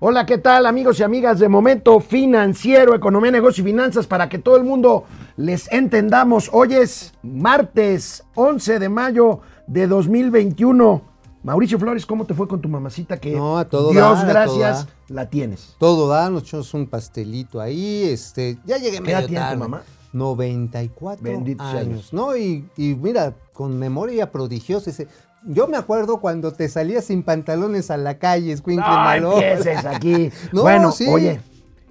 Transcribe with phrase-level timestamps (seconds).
[0.00, 4.38] Hola, ¿qué tal amigos y amigas de Momento Financiero, Economía, Negocio y Finanzas para que
[4.38, 5.04] todo el mundo
[5.36, 6.48] les entendamos?
[6.52, 11.02] Hoy es martes 11 de mayo de 2021.
[11.42, 13.16] Mauricio Flores, ¿cómo te fue con tu mamacita?
[13.18, 15.74] Que No, a todo Dios da, a gracias, la tienes.
[15.78, 19.58] Todo da, nos echamos un pastelito ahí, este, ya llegué ¿Qué edad medio tiene tu
[19.58, 19.82] mamá?
[20.12, 22.12] 94 Bendito sea años, Dios.
[22.12, 22.36] ¿no?
[22.36, 25.08] Y, y mira, con memoria prodigiosa, ese-
[25.44, 29.32] yo me acuerdo cuando te salías sin pantalones a la calle, escuincle No malo.
[29.40, 30.30] empieces aquí.
[30.52, 31.06] No, bueno, sí.
[31.08, 31.40] oye,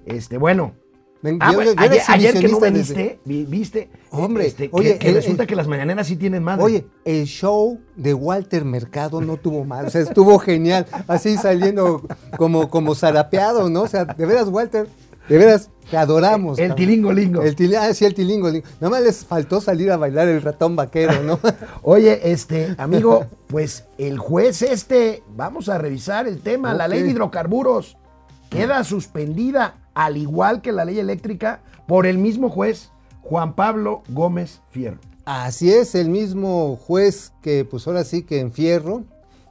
[0.06, 0.72] este, bueno.
[1.20, 3.18] Ven, Ah, yo- bueno, yo era ayer, ayer que no exhibicionista desde-
[3.50, 6.62] viste, Hombre, este, que- oye, que, el- resulta el- que las mañaneras sí tienen madre.
[6.62, 12.02] Oye, el show de Walter Mercado no tuvo mal, o sea, estuvo genial, así saliendo
[12.36, 13.82] como, como zarapeado, ¿no?
[13.82, 14.86] O sea, de veras, Walter,
[15.28, 16.58] de veras, te adoramos.
[16.58, 16.76] el cabrón.
[16.76, 17.42] tilingo-lingo.
[17.42, 18.66] El ah, sí, el tilingo, lingo.
[18.80, 21.38] Nada más les faltó salir a bailar el ratón vaquero, ¿no?
[21.82, 27.10] Oye, este, amigo, pues el juez este, vamos a revisar el tema, la ley de
[27.10, 27.96] hidrocarburos
[28.48, 32.90] queda suspendida, al igual que la ley eléctrica, por el mismo juez,
[33.22, 34.98] Juan Pablo Gómez Fierro.
[35.24, 39.04] Así es, el mismo juez que, pues ahora sí que enfierro,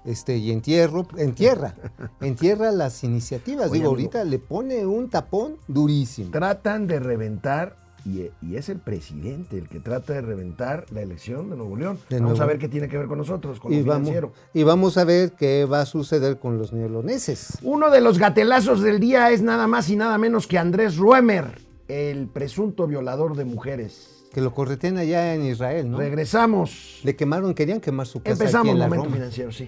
[0.08, 1.76] este, y entierro, entierra,
[2.22, 3.70] entierra las iniciativas.
[3.70, 4.10] Oye, Digo, amigo.
[4.10, 6.32] ahorita le pone un tapón durísimo.
[6.32, 11.50] Tratan de reventar, y, y es el presidente el que trata de reventar la elección
[11.50, 12.00] de Nuevo León.
[12.10, 14.08] De vamos Nuevo- a ver qué tiene que ver con nosotros, con Y lo vamos,
[14.08, 14.32] financiero.
[14.54, 17.58] y vamos a ver qué va a suceder con los neoloneses.
[17.62, 21.60] Uno de los gatelazos del día es nada más y nada menos que Andrés Ruemer,
[21.90, 24.14] el presunto violador de mujeres.
[24.32, 25.98] Que lo corretean allá en Israel, ¿no?
[25.98, 27.00] Regresamos.
[27.04, 28.34] Le quemaron, querían quemar su casa.
[28.36, 29.16] aquí Empezamos en la Momento Roma.
[29.18, 29.68] Financiero, sí.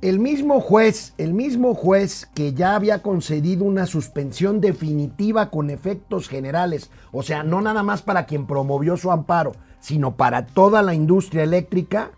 [0.00, 6.28] El mismo juez, el mismo juez que ya había concedido una suspensión definitiva con efectos
[6.28, 10.94] generales, o sea, no nada más para quien promovió su amparo, sino para toda la
[10.94, 12.12] industria eléctrica,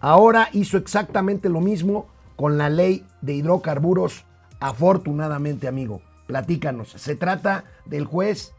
[0.00, 4.24] ahora hizo exactamente lo mismo con la ley de hidrocarburos,
[4.58, 6.00] afortunadamente, amigo.
[6.26, 6.92] Platícanos.
[6.92, 8.54] Se trata del juez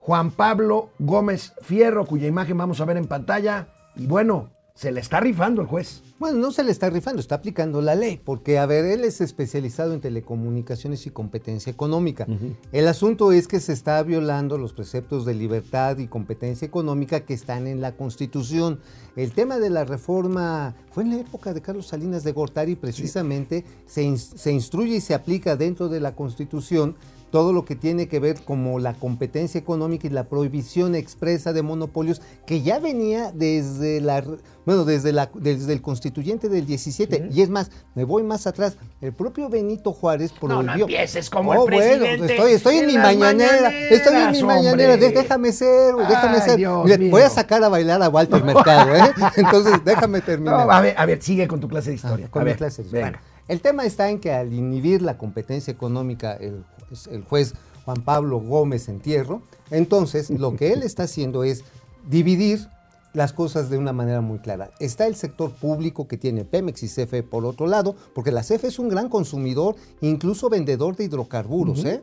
[0.00, 3.68] Juan Pablo Gómez Fierro, cuya imagen vamos a ver en pantalla.
[3.96, 6.02] Y bueno, se le está rifando el juez.
[6.18, 9.20] Bueno, no se le está rifando, está aplicando la ley, porque, a ver, él es
[9.20, 12.26] especializado en telecomunicaciones y competencia económica.
[12.70, 17.34] El asunto es que se está violando los preceptos de libertad y competencia económica que
[17.34, 18.80] están en la Constitución.
[19.16, 23.64] El tema de la reforma fue en la época de Carlos Salinas de Gortari, precisamente
[23.86, 26.96] se, se instruye y se aplica dentro de la Constitución
[27.32, 31.62] todo lo que tiene que ver como la competencia económica y la prohibición expresa de
[31.62, 34.22] monopolios que ya venía desde la
[34.64, 38.76] bueno desde la desde el constituyente del 17 y es más me voy más atrás.
[39.00, 40.62] El propio Benito Juárez prohibió.
[40.62, 44.42] no empieces como el Oh, bueno, presidente estoy, estoy en mi mañanera estoy en mi
[44.42, 44.92] mañanera.
[44.94, 45.10] hombre.
[45.10, 46.58] déjame ser déjame Ay, ser.
[46.58, 49.10] Mira, voy a sacar a bailar a Walter Mercado ¿eh?
[49.36, 50.66] entonces déjame terminar.
[50.66, 52.26] No, a ver, a ver, sigue con tu clase de historia.
[52.26, 53.08] Ah, con a mi ver, clase de- venga.
[53.10, 53.18] Bueno,
[53.48, 56.64] el tema está en que al inhibir la competencia económica el,
[57.10, 57.54] el juez
[57.84, 61.64] Juan Pablo Gómez Entierro, entonces lo que él está haciendo es
[62.08, 62.68] dividir
[63.12, 64.70] las cosas de una manera muy clara.
[64.80, 68.68] Está el sector público que tiene Pemex y CFE por otro lado, porque la CFE
[68.68, 71.84] es un gran consumidor, incluso vendedor de hidrocarburos.
[71.84, 72.02] ¿eh?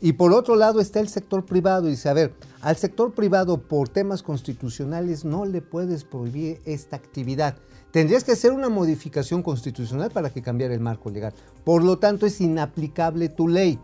[0.00, 3.58] Y por otro lado está el sector privado y dice, a ver, al sector privado
[3.58, 7.56] por temas constitucionales no le puedes prohibir esta actividad.
[7.90, 11.34] Tendrías que hacer una modificación constitucional para que cambiara el marco legal.
[11.64, 13.78] Por lo tanto, es inaplicable tu ley.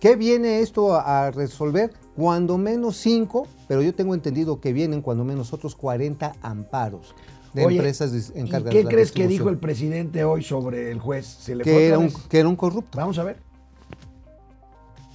[0.00, 1.92] ¿Qué viene esto a, resolver?
[2.16, 7.14] Cuando menos cinco, pero yo tengo entendido que vienen cuando menos otros 40 amparos
[7.52, 10.42] de Oye, empresas dis- ¿y encargadas qué de la crees que dijo el presidente hoy
[10.42, 11.26] sobre el juez?
[11.26, 12.98] ¿Se le que era, un, que era un corrupto.
[12.98, 13.38] Vamos a ver.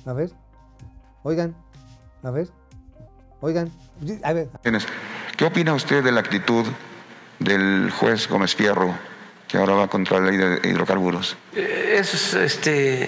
[0.06, 0.32] A ver.
[1.24, 1.56] Oigan.
[2.24, 2.50] A ver.
[3.42, 3.70] Oigan.
[4.24, 4.50] A ver.
[5.38, 6.66] ¿Qué opina usted de la actitud
[7.40, 8.94] del juez Gómez Fierro
[9.48, 11.38] que ahora va contra la ley de hidrocarburos?
[11.56, 13.08] Eh, Es este,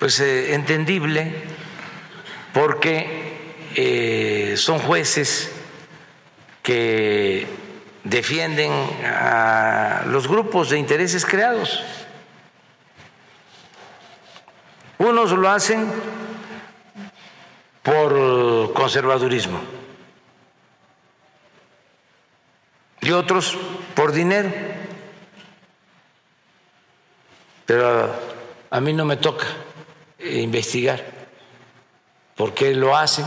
[0.00, 1.30] pues, eh, entendible
[2.54, 5.52] porque eh, son jueces
[6.62, 7.46] que
[8.02, 8.72] defienden
[9.04, 11.84] a los grupos de intereses creados.
[14.96, 15.92] Unos lo hacen
[17.82, 19.60] por conservadurismo
[23.02, 23.56] y otros
[23.94, 24.50] por dinero.
[27.66, 28.14] Pero
[28.70, 29.46] a mí no me toca
[30.22, 31.04] investigar
[32.36, 33.26] por qué lo hacen.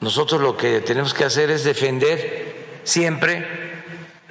[0.00, 3.82] Nosotros lo que tenemos que hacer es defender siempre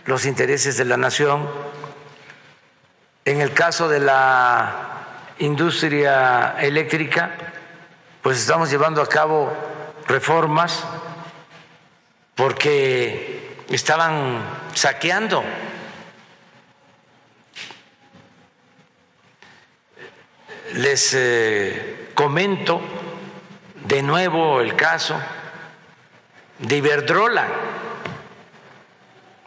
[0.06, 1.48] los intereses de la nación.
[3.26, 7.32] En el caso de la industria eléctrica,
[8.22, 9.52] pues estamos llevando a cabo
[10.08, 10.84] reformas
[12.36, 14.42] porque estaban
[14.74, 15.44] saqueando
[20.76, 22.82] Les eh, comento
[23.88, 25.18] de nuevo el caso
[26.60, 27.48] de Iberdrola,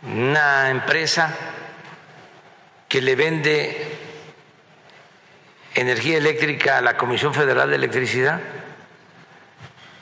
[0.04, 1.36] una empresa
[2.88, 3.98] que le vende
[5.74, 8.40] energía eléctrica a la Comisión Federal de Electricidad.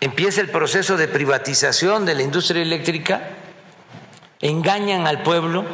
[0.01, 3.31] Empieza el proceso de privatización de la industria eléctrica,
[4.41, 5.65] engañan al pueblo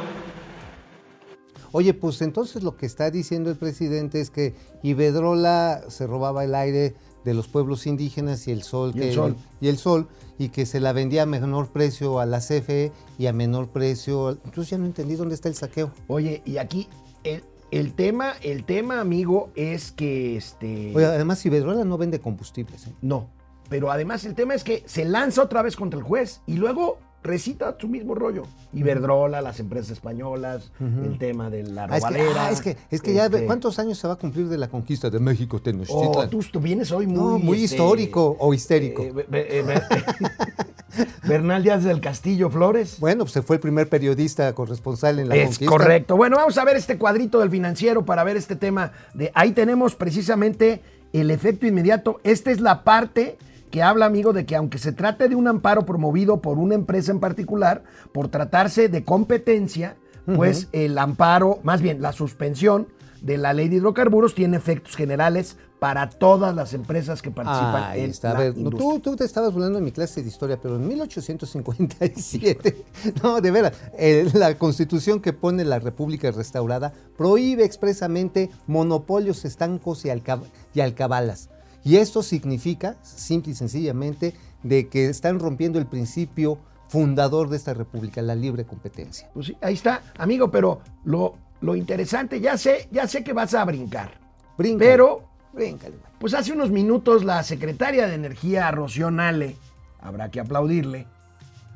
[1.72, 6.54] Oye, pues entonces lo que está diciendo el presidente es que Iberdrola se robaba el
[6.54, 9.36] aire de los pueblos indígenas y el sol, Y el sol.
[9.60, 10.08] y el sol
[10.38, 14.30] y que se la vendía a menor precio a la CFE y a menor precio.
[14.44, 15.92] Entonces ya no entendí dónde está el saqueo.
[16.08, 16.88] Oye, y aquí
[17.22, 20.92] el, el tema, el tema, amigo, es que este.
[20.96, 22.88] Oye, además Iberdrola no vende combustibles.
[22.88, 22.92] ¿eh?
[23.02, 23.30] No.
[23.68, 26.98] Pero además el tema es que se lanza otra vez contra el juez y luego
[27.22, 28.44] recita su mismo rollo.
[28.72, 33.00] Iberdrola, las empresas españolas, el tema de la Ah, es que, ah, es que, es
[33.02, 36.08] que ya, este, ¿cuántos años se va a cumplir de la conquista de México, Tenochtitlan?
[36.26, 37.16] Oh, tú, tú vienes hoy muy...
[37.18, 39.02] No, muy este, histórico o histérico.
[39.02, 39.82] eh, eh, be-
[41.26, 42.96] Bernal Díaz del Castillo Flores.
[43.00, 45.66] Bueno, pues se fue el primer periodista corresponsal en la Es conquista.
[45.70, 46.16] correcto.
[46.16, 48.92] Bueno, vamos a ver este cuadrito del financiero para ver este tema.
[49.14, 50.82] De ahí tenemos precisamente
[51.12, 52.20] el efecto inmediato.
[52.24, 53.38] Esta es la parte
[53.72, 57.10] que habla, amigo, de que aunque se trate de un amparo promovido por una empresa
[57.10, 57.82] en particular,
[58.12, 59.96] por tratarse de competencia,
[60.36, 62.86] pues el amparo, más bien la suspensión
[63.22, 68.02] de la ley de hidrocarburos tiene efectos generales para todas las empresas que participan Ahí
[68.04, 68.30] en está.
[68.30, 68.88] A la ver, no, industria.
[68.88, 72.84] tú, tú te estabas burlando en mi clase de historia, pero en 1857,
[73.22, 80.04] no, de veras, eh, la constitución que pone la República Restaurada prohíbe expresamente monopolios estancos
[80.04, 81.48] y alcabalas.
[81.84, 86.58] Y esto significa, simple y sencillamente, de que están rompiendo el principio
[86.88, 89.28] fundador de esta república, la libre competencia.
[89.32, 93.54] Pues sí, ahí está, amigo, pero lo, lo interesante, ya sé, ya sé que vas
[93.54, 94.20] a brincar.
[94.58, 95.96] Bríncale, Pero bríncale.
[96.18, 99.56] Pues hace unos minutos la secretaria de Energía, Rocío Nale,
[100.00, 101.06] habrá que aplaudirle,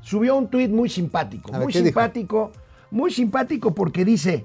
[0.02, 2.52] subió un tuit muy simpático, ver, muy simpático,
[2.90, 4.44] muy simpático porque dice,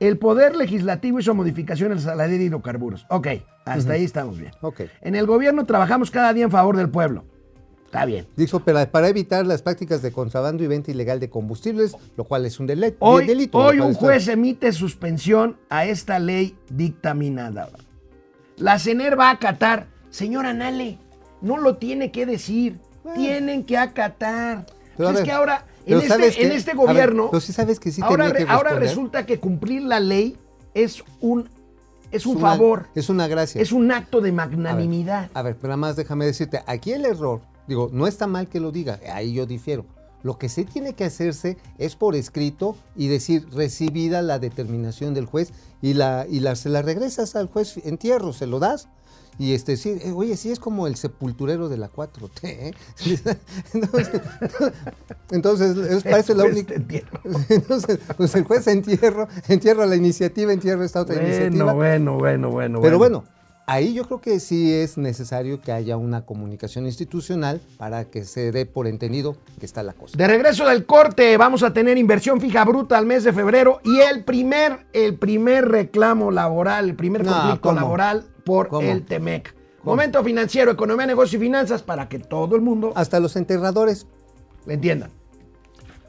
[0.00, 3.06] el Poder Legislativo hizo modificaciones a la ley de hidrocarburos.
[3.10, 3.28] Ok,
[3.64, 4.52] hasta ahí estamos bien.
[4.62, 4.80] Ok.
[5.02, 7.24] En el gobierno trabajamos cada día en favor del pueblo.
[7.84, 8.26] Está bien.
[8.36, 12.46] Dijo, para, para evitar las prácticas de contrabando y venta ilegal de combustibles, lo cual
[12.46, 12.66] es un
[13.00, 13.58] Hoy, delito.
[13.58, 17.68] hoy un está- juez emite suspensión a esta ley dictaminada.
[18.58, 19.88] La CENER va a acatar.
[20.10, 20.98] Señora Nale,
[21.40, 22.78] no lo tiene que decir.
[23.14, 24.66] Tienen que acatar.
[24.96, 26.56] Pero Pues es ver, que ahora, en este, ¿sabes en qué?
[26.56, 29.38] este ver, gobierno, pero sí sabes que sí ahora, tenía que re- ahora resulta que
[29.40, 30.36] cumplir la ley
[30.74, 31.48] es un,
[32.10, 33.60] es un Es una- favor, Es una gracia.
[33.62, 35.30] es un acto de A ver, magnanimidad.
[35.34, 38.60] A ver, pero nada más déjame decirte, aquí el error, digo, no está mal que
[38.60, 39.84] lo diga, ahí yo difiero.
[40.22, 45.24] Lo que sí tiene que hacerse es por escrito y decir recibida la determinación del
[45.24, 45.50] juez
[45.80, 48.88] y la y la, se la regresas al juez en tierro, se lo das.
[49.40, 52.40] Y este sí, eh, oye, sí es como el sepulturero de la 4T.
[52.42, 52.74] ¿eh?
[53.72, 54.20] Entonces,
[55.30, 56.74] entonces, es, parece la única.
[57.48, 61.72] Entonces, pues el juez entierro, entierra la iniciativa, entierra esta otra iniciativa.
[61.72, 62.80] Bueno, bueno, bueno, bueno.
[62.82, 63.24] Pero bueno,
[63.64, 68.52] ahí yo creo que sí es necesario que haya una comunicación institucional para que se
[68.52, 70.18] dé por entendido que está la cosa.
[70.18, 74.00] De regreso del corte, vamos a tener inversión fija bruta al mes de febrero y
[74.00, 78.90] el primer, el primer reclamo laboral, el primer conflicto laboral por ¿Cómo?
[78.90, 79.54] el TEMEC.
[79.82, 84.06] Momento financiero, economía, negocio y finanzas para que todo el mundo Hasta los enterradores.
[84.66, 85.10] le entienda.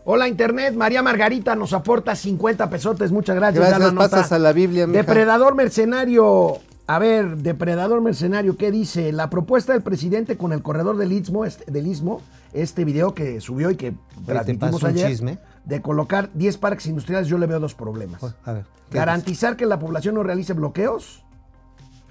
[0.04, 3.70] Hola Internet, María Margarita nos aporta 50 pesotes, muchas gracias.
[3.70, 5.00] Gracias, pasas a la Biblia, mija.
[5.00, 6.58] Depredador mercenario,
[6.88, 9.12] a ver, depredador mercenario, ¿qué dice?
[9.12, 12.22] La propuesta del presidente con el corredor del Istmo, este, del Istmo,
[12.52, 13.94] este video que subió y que
[14.26, 15.38] transmitimos ayer, chisme.
[15.66, 18.24] de colocar 10 parques industriales, yo le veo dos problemas.
[18.44, 18.66] A ver.
[18.90, 21.24] ¿qué Garantizar que la población no realice bloqueos,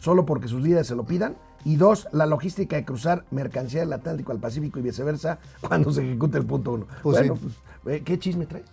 [0.00, 1.36] solo porque sus líderes se lo pidan.
[1.64, 6.02] Y dos, la logística de cruzar mercancía del Atlántico al Pacífico y viceversa cuando se
[6.02, 6.86] ejecute el punto uno.
[7.02, 7.54] Pues bueno, sí.
[7.82, 8.66] pues, eh, ¿qué chisme traes?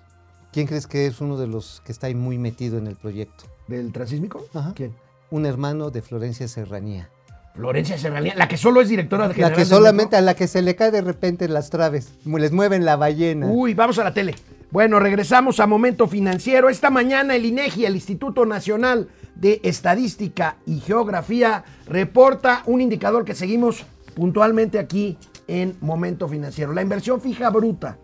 [0.52, 3.44] ¿Quién crees que es uno de los que está ahí muy metido en el proyecto?
[3.68, 4.44] ¿Del transísmico?
[4.54, 4.74] Ajá.
[4.74, 4.96] ¿Quién?
[5.30, 7.10] Un hermano de Florencia Serranía.
[7.54, 10.62] Florencia Serranía, la que solo es directora de La que solamente a la que se
[10.62, 13.48] le cae de repente las traves, les mueven la ballena.
[13.48, 14.36] Uy, vamos a la tele.
[14.70, 16.70] Bueno, regresamos a Momento Financiero.
[16.70, 19.08] Esta mañana el INEGI, el Instituto Nacional
[19.40, 25.18] de Estadística y Geografía, reporta un indicador que seguimos puntualmente aquí
[25.48, 26.74] en Momento Financiero.
[26.74, 27.98] La inversión fija bruta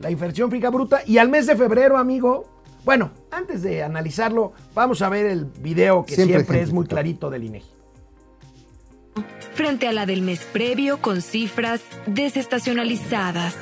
[0.00, 1.02] la inversión fija bruta.
[1.06, 2.46] Y al mes de febrero, amigo,
[2.84, 7.30] bueno, antes de analizarlo, vamos a ver el video que Siempre siempre, es muy clarito
[7.30, 7.70] del INEGI.
[9.54, 13.56] frente a la del mes previo con cifras desestacionalizadas.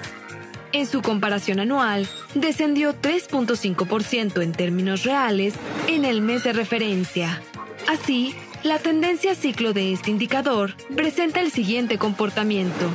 [0.74, 5.54] En su comparación anual, descendió 3.5% en términos reales
[5.86, 7.40] en el mes de referencia.
[7.88, 12.90] Así, la tendencia ciclo de este indicador presenta el siguiente comportamiento.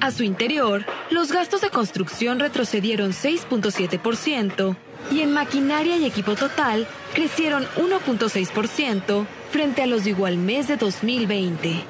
[0.00, 4.76] A su interior, los gastos de construcción retrocedieron 6.7%
[5.10, 10.76] y en maquinaria y equipo total crecieron 1.6% frente a los de igual mes de
[10.76, 11.82] 2020.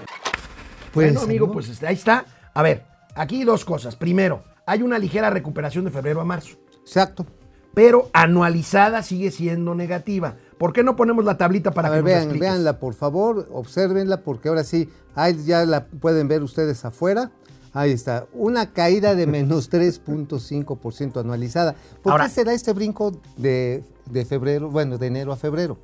[0.94, 2.26] bueno, amigo, pues este, ahí está.
[2.54, 2.84] A ver,
[3.16, 3.96] aquí dos cosas.
[3.96, 7.26] Primero, hay una ligera recuperación de febrero a marzo, Exacto.
[7.74, 10.36] pero anualizada sigue siendo negativa.
[10.58, 12.40] ¿Por qué no ponemos la tablita para a que ver, nos vean, expliques?
[12.48, 17.30] véanla, por favor, obsérvenla, porque ahora sí, ahí ya la pueden ver ustedes afuera.
[17.74, 21.74] Ahí está, una caída de menos 3.5% anualizada.
[22.02, 25.78] ¿Por Ahora- qué será este brinco de, de febrero, bueno, de enero a febrero?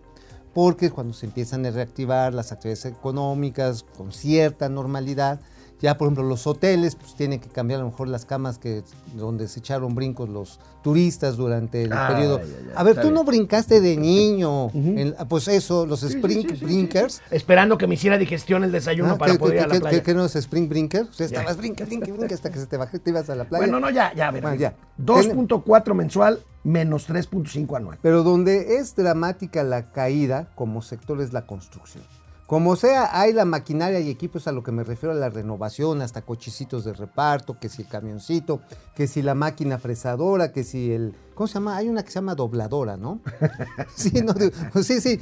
[0.55, 5.41] Porque cuando se empiezan a reactivar las actividades económicas con cierta normalidad,
[5.81, 8.83] ya por ejemplo los hoteles pues tienen que cambiar a lo mejor las camas que
[9.15, 12.41] donde se echaron brincos los turistas durante el Ay, periodo.
[12.75, 14.71] a ver, tú no brincaste de niño.
[14.75, 17.21] en- pues eso, los Sí, spring sí, sí, sí, brinkers.
[17.31, 19.81] Esperando que me hiciera digestión el desayuno Ah, para ¿qué- poder ir qué- a la
[19.81, 20.03] playa.
[20.03, 21.03] qué- no es spring brinker?
[21.03, 21.39] O sea, Ya.
[21.39, 23.65] estabas brinca, brinca, brinca hasta que se te bajó, te ibas a la playa.
[23.67, 24.31] Bueno, no, ya, ya.
[24.31, 24.75] Bueno, ya.
[24.99, 27.99] 2.4 mensual menos 3.5 anual.
[28.03, 32.05] Pero donde es dramática la caída como sector es la construcción.
[32.49, 36.01] Como sea, hay la maquinaria y equipos a lo que me refiero a la renovación,
[36.01, 38.63] hasta cochecitos de reparto, que si el camioncito,
[38.95, 41.15] que si la máquina fresadora, que si el...
[41.35, 41.77] ¿Cómo se llama?
[41.77, 43.21] Hay una que se llama dobladora, ¿no?
[43.95, 44.33] sí, no,
[44.73, 45.21] pues sí, sí.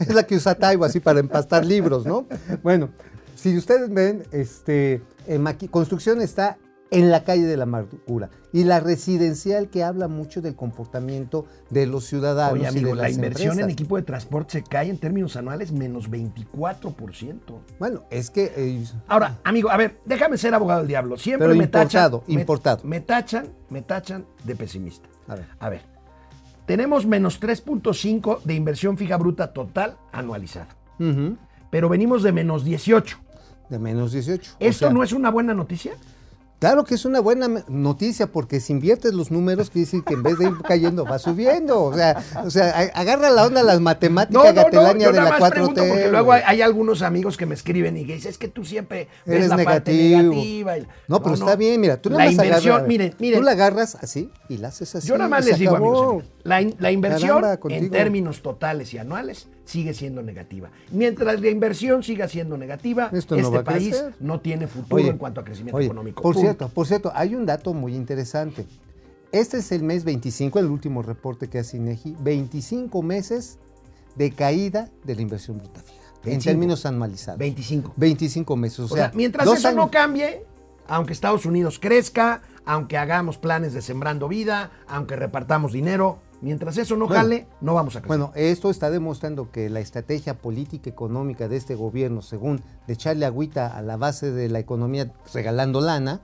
[0.00, 2.26] Es la que usa Taibo así para empastar libros, ¿no?
[2.64, 2.88] Bueno,
[3.36, 5.04] si ustedes ven, este,
[5.70, 6.58] construcción está
[6.92, 8.30] en la calle de la amargura.
[8.52, 12.94] Y la residencial que habla mucho del comportamiento de los ciudadanos Oye, y amigo, de
[12.96, 17.38] la las inversión en equipo de transporte se cae en términos anuales menos 24%.
[17.78, 21.16] Bueno, es que eh, Ahora, amigo, a ver, déjame ser abogado del diablo.
[21.16, 22.34] Siempre Pero me importado, tachan.
[22.34, 22.80] me- importado.
[22.84, 25.08] Me, tachan, me tachan de pesimista.
[25.28, 25.46] A ver.
[25.58, 25.82] A ver.
[26.66, 30.68] Tenemos menos 3.5 de inversión fija bruta total anualizada.
[31.70, 33.16] Pero venimos de menos 18.
[33.70, 34.52] de menos 18.
[34.52, 35.92] O ¿Esto sea, no es una buena noticia?
[36.60, 40.22] Claro que es una buena noticia porque si inviertes los números quiere decir que en
[40.22, 41.82] vez de ir cayendo va subiendo.
[41.84, 45.40] O sea, o sea agarra la onda las matemáticas gatelaña yo de nada la más
[45.40, 45.52] 4T.
[45.54, 48.48] pregunto porque luego hay, hay algunos amigos que me escriben y que dicen, es que
[48.48, 50.34] tú siempre ves Eres la parte negativo.
[50.34, 50.76] negativa.
[50.78, 53.52] y- No, pero está bien, mira, tú la más inversión, agarra- miren, miren, Tú la
[53.52, 55.08] agarras así y la haces así.
[55.08, 58.98] yo nada más les digo, amigos, la, in- la inversión Caramba, en términos totales y
[58.98, 60.68] anuales sigue siendo negativa.
[60.90, 64.14] Mientras la inversión siga siendo negativa, Esto este país crecer.
[64.20, 66.20] no tiene futuro Oye, en cuanto a crecimiento oye, económico.
[66.22, 66.40] Por Punto.
[66.48, 68.66] cierto, por cierto, hay un dato muy interesante.
[69.32, 73.58] Este es el mes 25, el último reporte que hace INEGI, 25 meses
[74.16, 75.94] de caída de la inversión bruta fija.
[76.24, 76.50] En 25.
[76.50, 77.38] términos anualizados.
[77.38, 77.92] 25.
[77.96, 78.80] 25 meses.
[78.80, 79.76] O, O sea, mientras eso años.
[79.76, 80.44] no cambie,
[80.88, 86.96] aunque Estados Unidos crezca, aunque hagamos planes de sembrando vida, aunque repartamos dinero, mientras eso
[86.96, 87.22] no Bueno.
[87.22, 88.08] jale, no vamos a crecer.
[88.18, 93.26] Bueno, esto está demostrando que la estrategia política económica de este gobierno, según de echarle
[93.26, 96.20] agüita a la base de la economía regalando lana,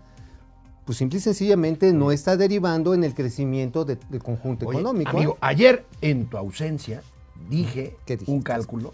[0.84, 5.10] pues simple y sencillamente no está derivando en el crecimiento de- del conjunto Oye, económico.
[5.10, 5.38] Amigo, ¿eh?
[5.40, 7.02] ayer en tu ausencia
[7.50, 7.96] dije
[8.26, 8.92] un cálculo.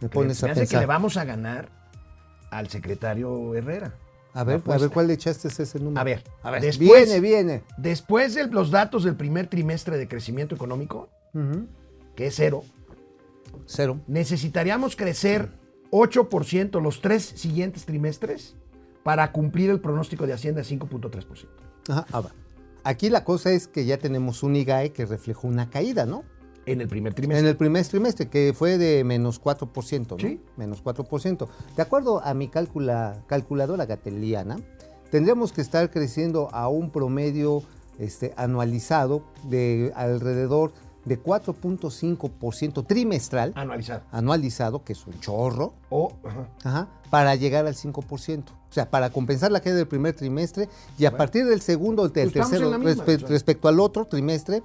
[0.00, 1.68] Me que pones me a hace que le vamos a ganar
[2.50, 3.94] al secretario Herrera.
[4.32, 6.00] A ver, a ver cuál le echaste ese número.
[6.00, 7.64] A ver, a ver, Después, viene, viene.
[7.78, 11.08] después de los datos del primer trimestre de crecimiento económico,
[12.14, 12.62] que es cero,
[13.66, 14.00] Cero.
[14.06, 15.50] necesitaríamos crecer
[15.90, 18.54] 8% los tres siguientes trimestres
[19.02, 21.46] para cumplir el pronóstico de Hacienda de 5.3%.
[21.88, 22.30] Ajá, ahora,
[22.82, 26.24] Aquí la cosa es que ya tenemos un IGAE que reflejó una caída, ¿no?
[26.66, 27.40] En el primer trimestre.
[27.40, 30.18] En el primer trimestre, que fue de menos 4%, ¿no?
[30.18, 30.40] Sí.
[30.56, 31.48] Menos 4%.
[31.76, 34.58] De acuerdo a mi cálcula, calculadora gateliana,
[35.10, 37.62] tendríamos que estar creciendo a un promedio
[37.98, 40.72] este, anualizado de alrededor
[41.06, 41.18] de
[41.88, 44.02] 4.5% trimestral, Anualizado.
[44.12, 46.48] anualizado, que es un chorro, O, ajá.
[46.64, 48.44] Ajá, para llegar al 5%.
[48.50, 52.30] O sea, para compensar la caída del primer trimestre y a partir del segundo del
[52.30, 53.28] Pues tercero, en la misma, respe- o sea.
[53.28, 54.62] respecto al otro trimestre,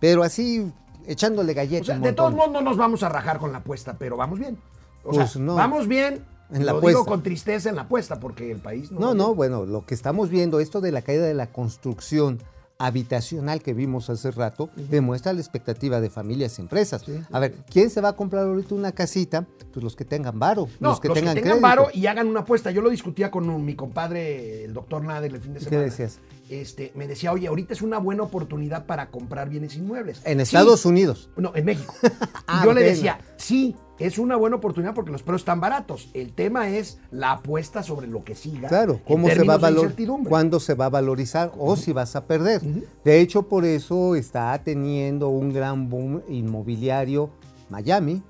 [0.00, 0.70] pero así
[1.06, 1.86] echándole O galletas.
[1.86, 4.58] sea, de todos modos no nos vamos a rajar con la apuesta, pero vamos bien.
[5.04, 5.54] O Pues sea, no.
[5.54, 6.24] vamos bien.
[6.52, 8.98] En la lo digo con tristeza en la apuesta, porque el país no.
[9.00, 9.36] No, no, bien.
[9.36, 12.40] bueno, lo que estamos viendo, esto de la caída de la construcción
[12.80, 17.04] habitacional que vimos hace rato, demuestra la expectativa de familias y empresas.
[17.30, 19.46] A ver, ¿quién se va a comprar ahorita una casita?
[19.72, 21.60] Pues los que tengan varo, No, los que tengan crédito.
[21.60, 22.70] varo y hagan una apuesta.
[22.70, 25.84] Yo lo discutía con un- mi compadre, el doctor Nader, el fin de ¿Qué semana.
[25.84, 26.18] decías?
[26.48, 30.20] este, me decía, oye, ahorita es una buena oportunidad para comprar bienes inmuebles.
[30.24, 30.42] En Sí.
[30.42, 31.28] Estados Unidos.
[31.36, 31.94] No, en México.
[32.48, 36.08] Ah, yo le decía, sí, es una buena oportunidad porque los precios están baratos.
[36.14, 38.68] El tema es la apuesta sobre lo que siga.
[38.68, 40.28] Claro, en cómo se va a incertidumbre.
[40.28, 42.60] cuándo se va a valorizar o si vas a perder.
[43.04, 47.30] De hecho, por eso está teniendo un gran boom inmobiliario
[47.68, 48.22] Miami,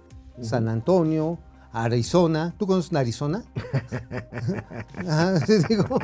[0.42, 1.38] San Antonio,
[1.72, 2.52] Arizona.
[2.58, 3.44] ¿Tú conoces Arizona?
[5.06, 5.34] Ajá,
[5.68, 5.98] digo,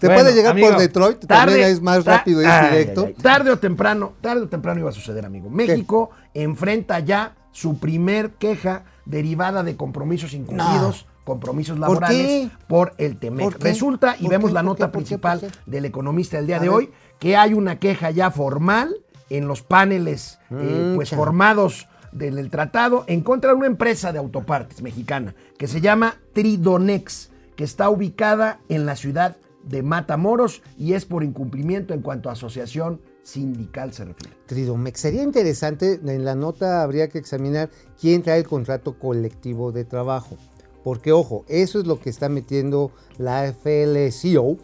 [0.00, 3.04] te Bueno, puede llegar amigo, por Detroit, tarde- también es más rápido y es directo.
[3.06, 3.22] ay, ay.
[3.22, 5.48] Tarde o temprano, tarde o temprano iba a suceder, amigo.
[5.50, 13.16] México enfrenta ya su primer queja derivada de compromisos incumplidos, compromisos ¿Por laborales por el
[13.18, 13.58] TEMEC.
[13.60, 14.54] Resulta, y ¿Por vemos qué?
[14.54, 16.76] la ¿Por nota principal del economista del día A de ver.
[16.76, 18.96] hoy, que hay una queja ya formal
[19.30, 24.12] en los paneles eh, Mm, pues formados del, del tratado en contra de una empresa
[24.12, 30.62] de autopartes mexicana que se llama Tridonex, que está ubicada en la ciudad de Matamoros
[30.76, 34.36] y es por incumplimiento en cuanto a asociación sindical se refiere.
[34.46, 35.00] Tridomex.
[35.00, 40.36] Sería interesante, en la nota habría que examinar quién trae el contrato colectivo de trabajo.
[40.84, 44.56] Porque, ojo, eso es lo que está metiendo la FLCO,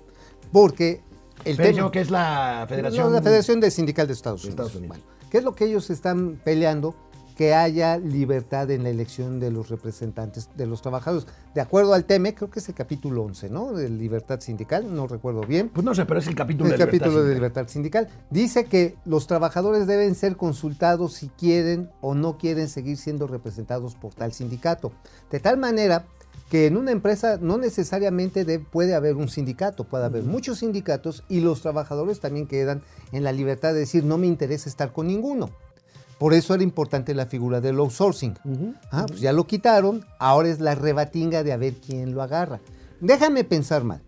[0.53, 1.01] porque
[1.45, 1.91] el Pero tema...
[1.93, 4.67] que es la Federación, No, la Federación de Sindical de Estados Unidos.
[4.67, 4.99] Estados Unidos.
[4.99, 6.95] Bueno, ¿Qué es lo que ellos están peleando?
[7.39, 11.25] Que haya libertad en la elección de los representantes de los trabajadores.
[11.55, 13.73] De acuerdo al TEME, creo que es el capítulo 11, ¿no?
[13.75, 15.69] De libertad sindical, no recuerdo bien.
[15.69, 17.35] Pues no sé, pero es el capítulo El de libertad capítulo de sindical.
[17.37, 18.09] libertad sindical.
[18.31, 23.95] Dice que los trabajadores deben ser consultados si quieren o no quieren seguir siendo representados
[23.95, 24.91] por tal sindicato.
[25.31, 26.07] De tal manera
[26.51, 31.23] que en una empresa no necesariamente de- puede haber un sindicato, puede haber muchos sindicatos
[31.29, 35.07] y los trabajadores también quedan en la libertad de decir no me interesa estar con
[35.07, 35.51] ninguno.
[36.19, 38.35] Por eso era importante la figura del outsourcing.
[38.91, 42.61] Ah, pues ya lo quitaron, ahora es la rebatinga de a ver quién lo agarra.
[43.01, 44.01] Déjame pensar mal.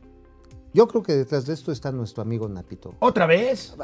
[0.72, 2.94] Yo creo que detrás de esto está nuestro amigo Napito.
[3.00, 3.74] ¿Otra vez?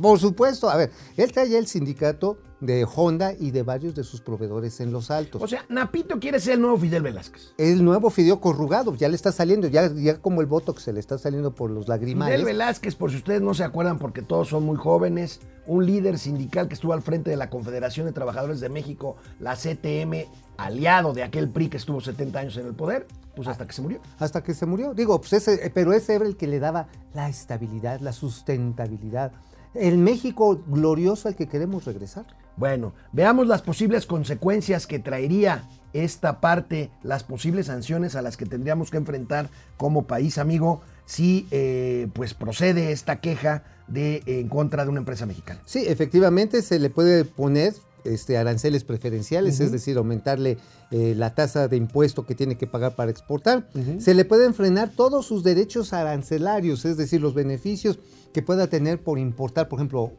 [0.00, 4.20] Por supuesto, a ver, él trae el sindicato de Honda y de varios de sus
[4.20, 5.42] proveedores en los altos.
[5.42, 7.52] O sea, Napito quiere ser el nuevo Fidel Velázquez.
[7.58, 11.00] el nuevo Fideo corrugado, ya le está saliendo, ya, ya como el botox se le
[11.00, 12.44] está saliendo por los Fidel lagrimales.
[12.44, 16.68] Velázquez, por si ustedes no se acuerdan, porque todos son muy jóvenes, un líder sindical
[16.68, 21.22] que estuvo al frente de la Confederación de Trabajadores de México, la CTM, aliado de
[21.22, 23.06] aquel PRI que estuvo 70 años en el poder,
[23.40, 24.00] pues hasta que se murió.
[24.18, 24.92] Hasta que se murió.
[24.92, 29.32] Digo, pues ese, eh, pero ese era el que le daba la estabilidad, la sustentabilidad.
[29.72, 32.26] El México glorioso al que queremos regresar.
[32.56, 38.44] Bueno, veamos las posibles consecuencias que traería esta parte, las posibles sanciones a las que
[38.44, 39.48] tendríamos que enfrentar
[39.78, 45.24] como país amigo si eh, pues procede esta queja de, en contra de una empresa
[45.24, 45.62] mexicana.
[45.64, 50.58] Sí, efectivamente se le puede poner este, aranceles preferenciales, es decir, aumentarle
[50.90, 53.68] eh, la tasa de impuesto que tiene que pagar para exportar.
[53.98, 57.98] Se le pueden frenar todos sus derechos arancelarios, es decir, los beneficios
[58.32, 60.12] que pueda tener por importar, por ejemplo,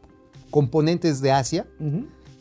[0.50, 1.66] componentes de Asia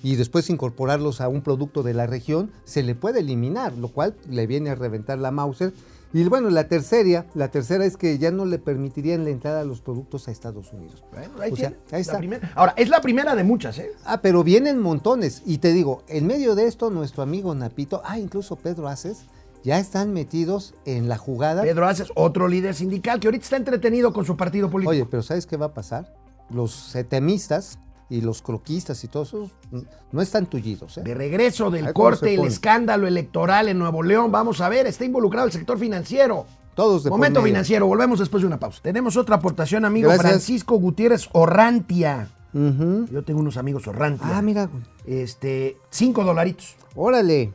[0.04, 4.16] y después incorporarlos a un producto de la región, se le puede eliminar, lo cual
[4.30, 5.74] le viene a reventar la Mauser.
[6.14, 9.64] Y bueno, la tercera, la tercera es que ya no le permitirían la entrada a
[9.64, 11.04] los productos a Estados Unidos.
[11.12, 12.18] Bueno, ahí O sea, ahí está.
[12.18, 12.52] primera.
[12.56, 13.92] Ahora, es la primera de muchas, ¿eh?
[14.04, 15.42] Ah, pero vienen montones.
[15.46, 19.26] Y te digo, en medio de esto, nuestro amigo Napito, ah, incluso Pedro Aces,
[19.64, 21.62] ya están metidos en la jugada.
[21.62, 24.92] Pedro Aces, otro líder sindical que ahorita está entretenido con su partido político.
[24.92, 26.14] Oye, pero ¿sabes qué va a pasar?
[26.50, 27.80] Los setemistas
[28.12, 29.80] y los croquistas y todos esos mm,
[30.12, 30.98] no están tullidos.
[30.98, 31.02] ¿eh?
[31.02, 34.32] De regreso del corte, el escándalo electoral en Nuevo León.
[34.34, 36.46] Vamos a ver, está involucrado el sector financiero.
[36.76, 38.80] Todos de Momento financiero, volvemos después de una pausa.
[38.82, 40.30] Tenemos otra aportación, amigo Gracias.
[40.30, 42.28] Francisco Gutiérrez Orrantia.
[42.54, 44.38] Yo tengo unos amigos Orrantia.
[44.38, 44.70] Ah, mira.
[45.06, 46.76] Este, cinco dolaritos.
[46.96, 47.54] Órale.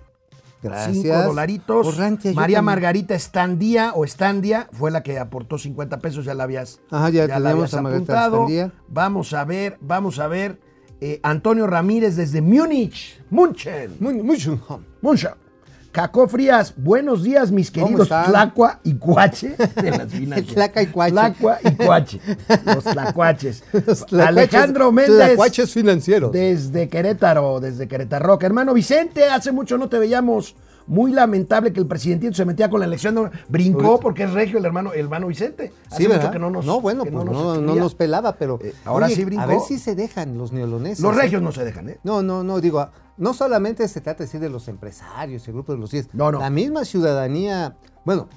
[0.68, 0.96] Gracias.
[1.02, 1.87] Cinco dolaritos.
[1.87, 2.64] Orrantia, María también.
[2.64, 7.26] Margarita Estandía o Estandia fue la que aportó 50 pesos, ya la habías, Ajá, ya
[7.38, 8.35] la habías apuntado.
[8.42, 8.72] Estandía.
[8.88, 10.61] Vamos a ver, vamos a ver.
[11.00, 13.96] eh, Antonio Ramírez desde Múnich, Munchen.
[14.00, 14.59] Muy, mucho.
[15.96, 18.09] Cacó Frías, buenos días, mis ¿Cómo queridos?
[18.09, 20.52] Tlacua y Cuache de las finanzas.
[20.52, 21.12] Tlaca y Cuache.
[21.12, 22.20] Tlacua y Cuache.
[22.66, 23.64] Los Tlacuaches.
[23.72, 25.16] Los tlacuaches- Alejandro Méndez.
[25.16, 26.32] tlacuaches financieros.
[26.32, 28.38] Desde Querétaro, desde Querétaro.
[28.42, 30.54] Hermano Vicente, hace mucho no te veíamos.
[30.88, 33.14] Muy lamentable que el presidentito se metía con la elección.
[33.14, 35.72] no- Brincó porque es regio el hermano, el hermano Vicente.
[35.90, 36.64] Hace Sí, mucho que no nos.
[36.81, 38.59] bueno, que pues nos no, no nos pelaba, pero.
[38.62, 39.42] Eh, ahora sí brincó.
[39.42, 41.01] A ver si se dejan los neoloneses.
[41.01, 41.22] Los ¿eh?
[41.22, 41.99] regios no se dejan, ¿eh?
[42.05, 45.79] No, no, no, digo, no solamente se trata así de los empresarios, el grupo de
[45.79, 46.11] los 10.
[46.14, 46.38] No, no.
[46.38, 48.29] La misma ciudadanía, bueno,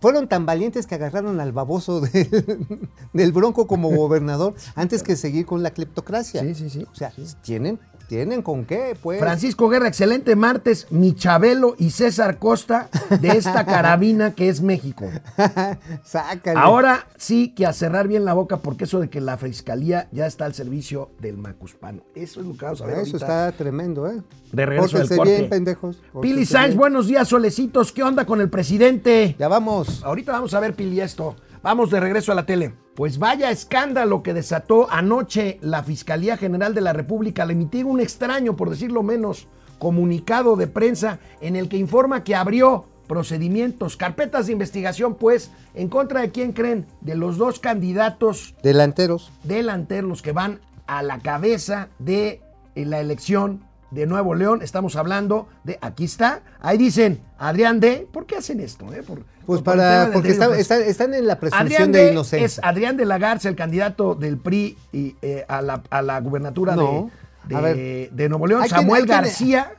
[0.00, 2.78] fueron tan valientes que agarraron al baboso del,
[3.12, 6.40] del Bronco como gobernador antes que seguir con la cleptocracia.
[6.42, 7.24] Sí, sí, sí, O sea, sí.
[7.42, 7.78] tienen
[8.10, 9.20] tienen con qué, pues.
[9.20, 12.88] Francisco Guerra, excelente martes, mi Chabelo y César Costa
[13.20, 15.08] de esta carabina que es México.
[16.02, 16.58] Sácale.
[16.58, 20.26] Ahora sí que a cerrar bien la boca porque eso de que la fiscalía ya
[20.26, 22.02] está al servicio del macuspano.
[22.16, 23.16] Eso es lo que vamos a ver Eso ahorita.
[23.16, 24.20] está tremendo, ¿eh?
[24.50, 25.36] De regreso del corte.
[25.36, 25.98] bien, pendejos.
[26.20, 26.78] Pili Pórtense bien.
[26.78, 27.92] buenos días, solecitos.
[27.92, 29.36] ¿Qué onda con el presidente?
[29.38, 30.02] Ya vamos.
[30.02, 31.36] Ahorita vamos a ver, Pili, esto.
[31.62, 32.74] Vamos de regreso a la tele.
[32.94, 38.00] Pues vaya escándalo que desató anoche la Fiscalía General de la República al emitir un
[38.00, 39.46] extraño, por decirlo menos,
[39.78, 45.88] comunicado de prensa en el que informa que abrió procedimientos, carpetas de investigación, pues, en
[45.88, 49.32] contra de quién creen, de los dos candidatos Delanteros.
[49.42, 52.40] delanteros que van a la cabeza de
[52.74, 54.60] la elección de Nuevo León.
[54.62, 58.06] Estamos hablando de, aquí está, ahí dicen Adrián D.
[58.12, 58.92] ¿Por qué hacen esto?
[58.92, 59.02] eh?
[59.02, 60.60] Por- Pues por para, porque está- pues.
[60.60, 62.12] está- están en la presunción Adrián de D.
[62.12, 62.46] inocencia.
[62.46, 66.20] es Adrián de la Garza, el candidato del PRI y, eh, a, la, a la
[66.20, 67.10] gubernatura No.
[67.48, 68.10] de, de- ver.
[68.12, 68.60] de Nuevo León.
[68.62, 69.72] Quien- Samuel hay García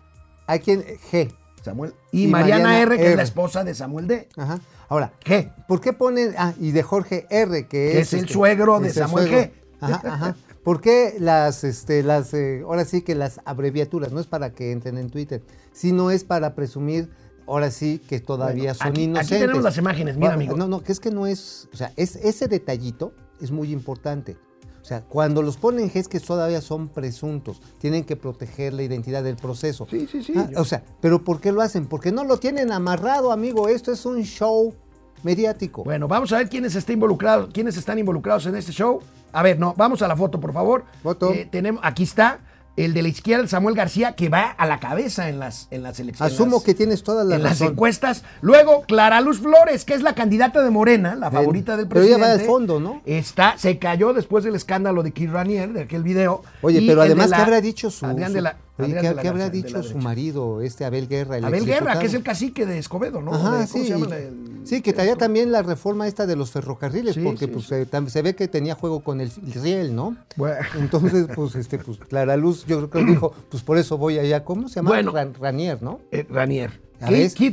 [0.47, 1.33] Hay quien, G.
[1.63, 4.27] Samuel, y, Y Mariana, Mariana R., que es la esposa de Samuel D.
[4.35, 4.59] Ajá.
[4.89, 5.53] Ahora, G.
[5.67, 8.89] ¿por qué ponen, ah, y de Jorge R, que Que es, es el suegro de
[8.91, 9.45] Samuel suegro.
[9.45, 9.51] G.
[9.79, 10.35] Ajá, ajá.
[10.63, 14.71] ¿Por qué las, este, las, eh, ahora sí que las abreviaturas, no es para que
[14.71, 17.09] entren en Twitter, sino es para presumir,
[17.47, 19.39] ahora sí que todavía Bueno, son aquí- aquí inocentes.
[19.39, 20.57] tenemos las imágenes, mira, Bueno, amigo.
[20.57, 24.37] No, no, que es que no es, o sea, es, ese detallito es muy importante.
[24.81, 29.23] O sea, cuando los ponen es que todavía son presuntos, tienen que proteger la identidad
[29.23, 29.85] del proceso.
[29.89, 30.33] Sí, sí, sí.
[30.35, 31.85] Ah, o sea, pero ¿por qué lo hacen?
[31.87, 33.67] Porque no lo tienen amarrado, amigo.
[33.67, 34.73] Esto es un show
[35.23, 35.83] mediático.
[35.83, 39.01] Bueno, vamos a ver quiénes, está involucrados, quiénes están involucrados en este show.
[39.33, 40.83] A ver, no, vamos a la foto, por favor.
[41.03, 41.31] Foto.
[41.33, 42.39] Eh, tenemos, aquí está
[42.77, 45.99] el de la izquierda, Samuel García, que va a la cabeza en las, en las
[45.99, 46.33] elecciones.
[46.33, 48.23] Asumo las- que tienes toda la en las encuestas.
[48.41, 52.15] Luego, Clara Luz Flores, que es la candidata de Morena, la favorita del Pero ella
[52.15, 52.37] presidente.
[52.37, 53.01] va al fondo, ¿no?
[53.05, 56.43] Está, se cayó después del escándalo de Kid Ranier, de aquel video.
[56.61, 59.49] Oye, pero además, ¿qué habrá dicho su, Adrián su- de la- Oye, ¿qué, qué habrá
[59.49, 61.37] dicho su marido, este Abel Guerra?
[61.37, 63.33] el Abel Guerra, que es el cacique de Escobedo, ¿no?
[63.33, 63.83] Ajá, De- ¿cómo sí.
[63.83, 64.07] se llama?
[64.09, 67.51] y- El- sí, que traía también la reforma esta de los ferrocarriles, Sí, porque sí,
[67.51, 67.75] pues, sí.
[67.75, 70.15] eh, se ve que tenía juego con el, el riel, ¿no?
[70.35, 70.57] Bueno.
[70.77, 74.43] Entonces, pues, este, pues, Clara Luz, yo creo que dijo, pues por eso voy allá,
[74.43, 74.89] ¿cómo se llama?
[74.91, 75.11] Bueno.
[75.11, 75.99] Ran- Ranier, ¿no?
[76.11, 76.79] Eh, Ranier.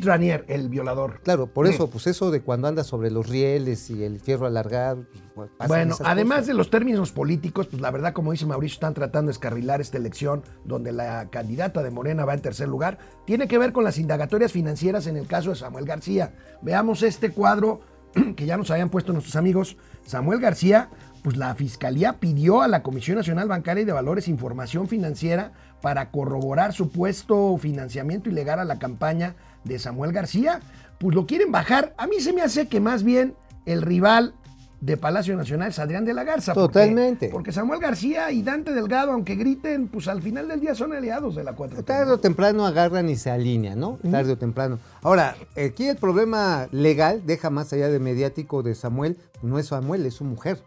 [0.04, 1.20] Ranier, el violador.
[1.22, 1.74] Claro, por Sí.
[1.74, 5.06] eso, pues eso de cuando anda sobre los rieles y el fierro alargado.
[5.34, 6.46] pues, bueno, además cosas.
[6.48, 9.96] de los términos políticos, pues la verdad, como dice Mauricio, están tratando de escarrilar esta
[9.96, 12.98] elección donde la candidata de Morena va en tercer lugar.
[13.24, 16.34] Tiene que ver con las indagatorias financieras en el caso de Samuel García.
[16.60, 17.80] Veamos este cuadro
[18.36, 19.76] que ya nos habían puesto nuestros amigos.
[20.04, 20.88] Samuel García,
[21.22, 26.10] pues la fiscalía pidió a la Comisión Nacional Bancaria y de Valores información financiera para
[26.10, 30.60] corroborar supuesto financiamiento ilegal a la campaña de Samuel García.
[30.98, 31.94] Pues lo quieren bajar.
[31.98, 33.34] A mí se me hace que más bien
[33.66, 34.34] el rival
[34.80, 36.54] de Palacio Nacional es Adrián de la Garza.
[36.54, 37.28] Totalmente.
[37.30, 41.34] Porque, Samuel García y Dante Delgado, aunque griten, pues al final del día son aliados
[41.34, 43.98] de la 4 Tarde o temprano agarran y se alinean, ¿no?
[44.10, 44.78] Tarde o temprano.
[45.02, 50.06] Ahora, aquí el problema legal, deja más allá de mediático de Samuel, no es Samuel,
[50.06, 50.62] es su mujer.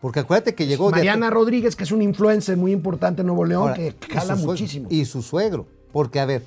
[0.00, 3.44] Porque acuérdate que llegó de- Mariana Rodríguez, que es un influencer muy importante en Nuevo
[3.44, 4.86] León, Ahora, que jala suegro- muchísimo.
[4.90, 5.66] Y su suegro.
[5.92, 6.42] Porque, a ver,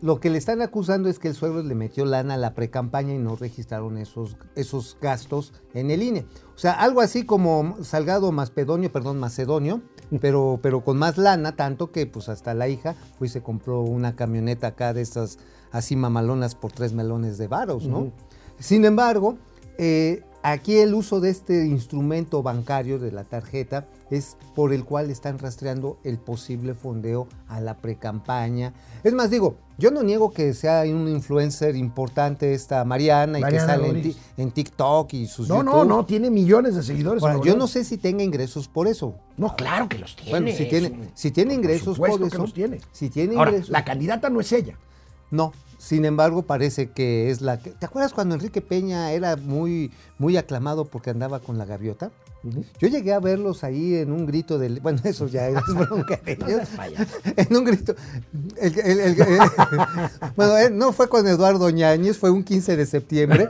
[0.00, 3.14] lo que le están acusando es que el suegro le metió lana a la precampaña
[3.14, 6.26] y no registraron esos, esos gastos en el INE.
[6.54, 9.80] O sea, algo así como Salgado Macedonio, perdón, Macedonio,
[10.20, 14.14] pero, pero con más lana, tanto que pues hasta la hija pues se compró una
[14.16, 15.38] camioneta acá de estas
[15.72, 18.12] así mamalonas por tres melones de varos, ¿no?
[18.58, 19.36] Sin embargo,
[19.78, 25.10] eh, aquí el uso de este instrumento bancario de la tarjeta es por el cual
[25.10, 28.74] están rastreando el posible fondeo a la precampaña.
[29.02, 33.74] Es más, digo, yo no niego que sea un influencer importante esta Mariana y Mariana
[33.74, 35.88] que sale en, TikTok y sus no, no, YouTube.
[35.88, 37.22] no, tiene millones de seguidores.
[37.22, 39.14] Ahora, yo no sé si tenga ingresos por eso.
[39.38, 40.30] No, claro que los tiene.
[40.30, 42.38] Bueno, si tiene, si tiene por ingresos por que eso.
[42.38, 42.80] los tiene.
[42.92, 43.70] Si tiene Ahora, ingresos.
[43.70, 44.76] la candidata no es ella.
[45.34, 47.70] No, sin embargo, parece que es la que.
[47.70, 52.10] ¿Te acuerdas cuando Enrique Peña era muy, muy aclamado porque andaba con la gaviota?
[52.78, 54.78] Yo llegué a verlos ahí en un grito del.
[54.80, 56.68] Bueno, eso ya es bronca de ellos.
[57.36, 57.94] En un grito.
[58.60, 59.38] el- el- el- el-
[60.36, 63.48] bueno, eh, no fue con Eduardo Ñañez, fue un 15 de septiembre.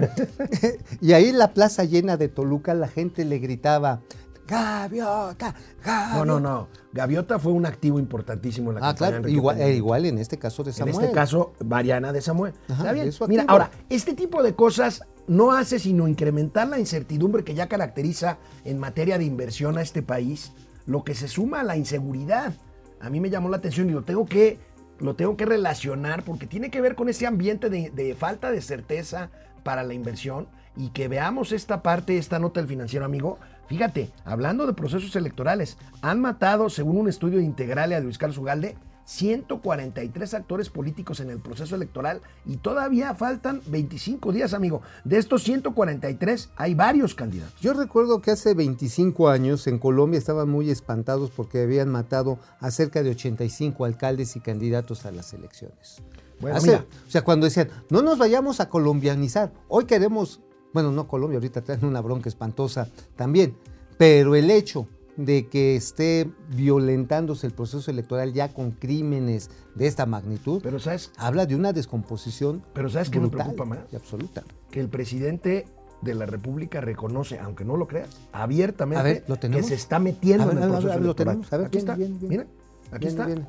[1.03, 4.01] y ahí en la plaza llena de Toluca, la gente le gritaba:
[4.47, 5.55] ¡Gaviota!
[5.85, 6.15] ¡Gaviota!
[6.17, 6.69] No, no, no.
[6.93, 10.63] Gaviota fue un activo importantísimo en la Ah, claro, igual, eh, igual en este caso
[10.63, 10.97] de En Samuel.
[11.05, 12.55] este caso, Mariana de Samuel.
[12.69, 13.11] Ajá, Está bien.
[13.29, 18.39] Mira, ahora, este tipo de cosas no hace sino incrementar la incertidumbre que ya caracteriza
[18.65, 20.53] en materia de inversión a este país,
[20.87, 22.53] lo que se suma a la inseguridad.
[23.01, 24.59] A mí me llamó la atención y lo tengo que,
[25.01, 28.61] lo tengo que relacionar porque tiene que ver con ese ambiente de, de falta de
[28.61, 29.31] certeza
[29.63, 33.39] para la inversión y que veamos esta parte, esta nota del financiero amigo.
[33.68, 38.38] Fíjate, hablando de procesos electorales, han matado, según un estudio de Integralia de Luis Carlos
[38.38, 44.81] Ugalde, 143 actores políticos en el proceso electoral y todavía faltan 25 días, amigo.
[45.05, 47.61] De estos 143 hay varios candidatos.
[47.61, 52.70] Yo recuerdo que hace 25 años en Colombia estaban muy espantados porque habían matado a
[52.70, 56.03] cerca de 85 alcaldes y candidatos a las elecciones.
[56.40, 60.40] Bueno, Hace- o sea, cuando decían, no nos vayamos a colombianizar, hoy queremos,
[60.75, 63.57] bueno, no Colombia, ahorita traen una bronca espantosa también,
[63.97, 70.07] pero el hecho de que esté violentándose el proceso electoral ya con crímenes de esta
[70.07, 73.79] magnitud, Pero sabes habla de una descomposición Pero ¿sabes qué me preocupa más?
[73.93, 74.43] y absoluta.
[74.73, 75.67] que el presidente
[76.03, 80.01] de la República reconoce, aunque no lo creas, abiertamente A ver, ¿lo que se está
[80.01, 81.35] metiendo A ver, en el proceso a ver, lo electoral.
[81.37, 81.53] tenemos.
[81.53, 81.95] A ver, aquí viene, está.
[81.97, 82.29] viene, viene.
[82.37, 82.47] Mira,
[82.91, 83.49] aquí Viene, está.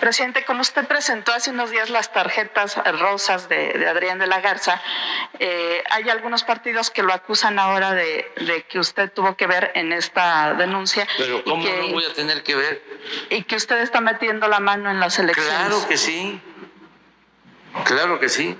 [0.00, 4.40] Presidente, como usted presentó hace unos días las tarjetas rosas de, de Adrián de la
[4.40, 4.80] Garza,
[5.38, 9.72] eh, hay algunos partidos que lo acusan ahora de, de que usted tuvo que ver
[9.74, 12.82] en esta denuncia Pero ¿cómo que, no voy a tener que ver?
[13.28, 15.52] y que usted está metiendo la mano en las elecciones.
[15.52, 16.40] Claro que sí.
[17.84, 18.56] Claro que sí.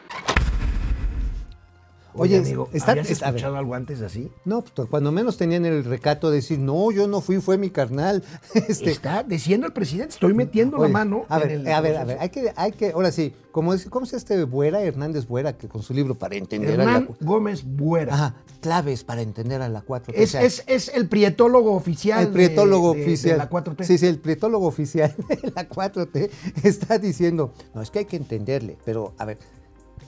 [2.14, 4.30] Oye, Oye, amigo, está- ¿habías está- escuchado algo antes así?
[4.44, 7.70] No, pues, cuando menos tenían el recato de decir, no, yo no fui, fue mi
[7.70, 8.22] carnal.
[8.68, 11.24] Este, Está diciendo el presidente, estoy metiendo la mano.
[11.28, 13.74] A en ver, el a ver, a ver, hay que, hay que, ahora sí, como
[13.74, 16.82] es, ¿cómo es este Buera, Hernández Buera, que con su libro para entender a la
[16.84, 18.14] Hernán cu- Gómez Buera.
[18.14, 20.12] Ajá, claves para entender a la 4T.
[20.14, 22.22] Es, es, es el prietólogo oficial.
[22.26, 23.32] el prietólogo de- de- oficial.
[23.32, 23.84] De la 4T.
[23.84, 26.30] Sí, sí, el prietólogo oficial de la 4T
[26.62, 29.38] está diciendo, no, es que hay que entenderle, pero a ver,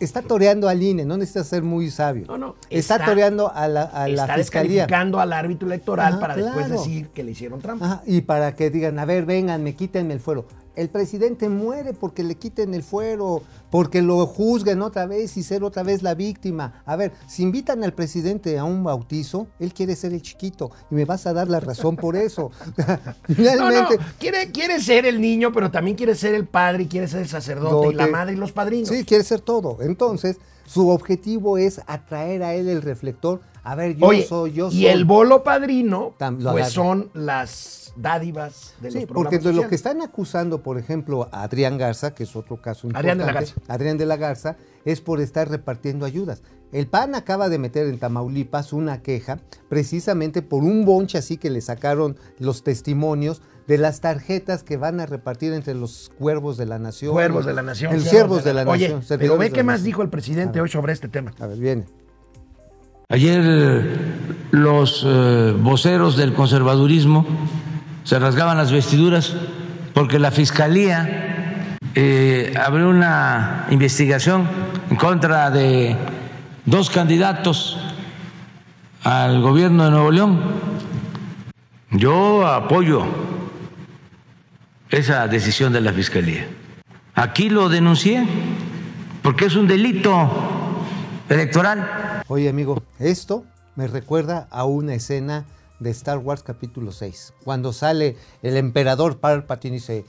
[0.05, 2.25] está toreando al INE, no necesita ser muy sabio.
[2.29, 4.87] No, no, Está, está- toreando a la, a la está fiscalía.
[5.21, 7.85] al árbitro electoral Ajá, para después decir que le hicieron trampa.
[7.85, 10.47] Ajá, y para que digan, a ver, vengan, me quítenme el fuero.
[10.75, 15.65] El presidente muere porque le quiten el fuero, porque lo juzguen otra vez y ser
[15.65, 16.83] otra vez la víctima.
[16.87, 20.95] A ver, si invitan al presidente a un bautizo, él quiere ser el chiquito y
[20.95, 22.51] me vas a dar la razón por eso.
[23.29, 23.97] No, Realmente.
[23.99, 27.21] no, quiere, quiere ser el niño, pero también quiere ser el padre y quiere ser
[27.23, 28.89] el sacerdote y la madre y los padrinos.
[28.89, 29.79] Sí, quiere ser todo.
[29.81, 33.41] Entonces, su objetivo es atraer a él el reflector.
[33.65, 34.81] A ver, yo Oye, soy, yo soy.
[34.81, 36.15] y el bolo padrino,
[36.51, 40.79] pues son las dádivas de Sí, los porque programas de lo que están acusando, por
[40.79, 43.11] ejemplo, a Adrián Garza, que es otro caso importante.
[43.13, 43.55] Adrián de la Garza.
[43.69, 46.43] Adrián de la Garza, es por estar repartiendo ayudas.
[46.73, 51.51] El PAN acaba de meter en Tamaulipas una queja precisamente por un bonche así que
[51.51, 56.67] le sacaron los testimonios de las tarjetas que van a repartir entre los cuervos de
[56.67, 57.13] la nación.
[57.13, 57.93] Cuervos de la nación.
[57.95, 59.01] El siervos de la Oye, nación.
[59.01, 59.85] pero servidores ve qué más nación.
[59.85, 61.33] dijo el presidente hoy sobre este tema.
[61.39, 61.85] A ver, viene.
[63.13, 63.85] Ayer
[64.53, 67.27] los eh, voceros del conservadurismo
[68.05, 69.35] se rasgaban las vestiduras
[69.93, 74.49] porque la fiscalía eh, abrió una investigación
[74.89, 75.95] en contra de
[76.65, 77.77] dos candidatos
[79.05, 80.41] al gobierno de Nuevo León.
[81.91, 83.05] Yo apoyo
[84.89, 86.47] esa decisión de la fiscalía.
[87.15, 88.27] Aquí lo denuncié
[89.21, 90.31] porque es un delito
[91.29, 92.12] electoral.
[92.29, 93.45] Oye, amigo, esto
[93.77, 95.45] me recuerda a una escena
[95.81, 100.05] de Star Wars capítulo 6, cuando sale el emperador Palpatine y dice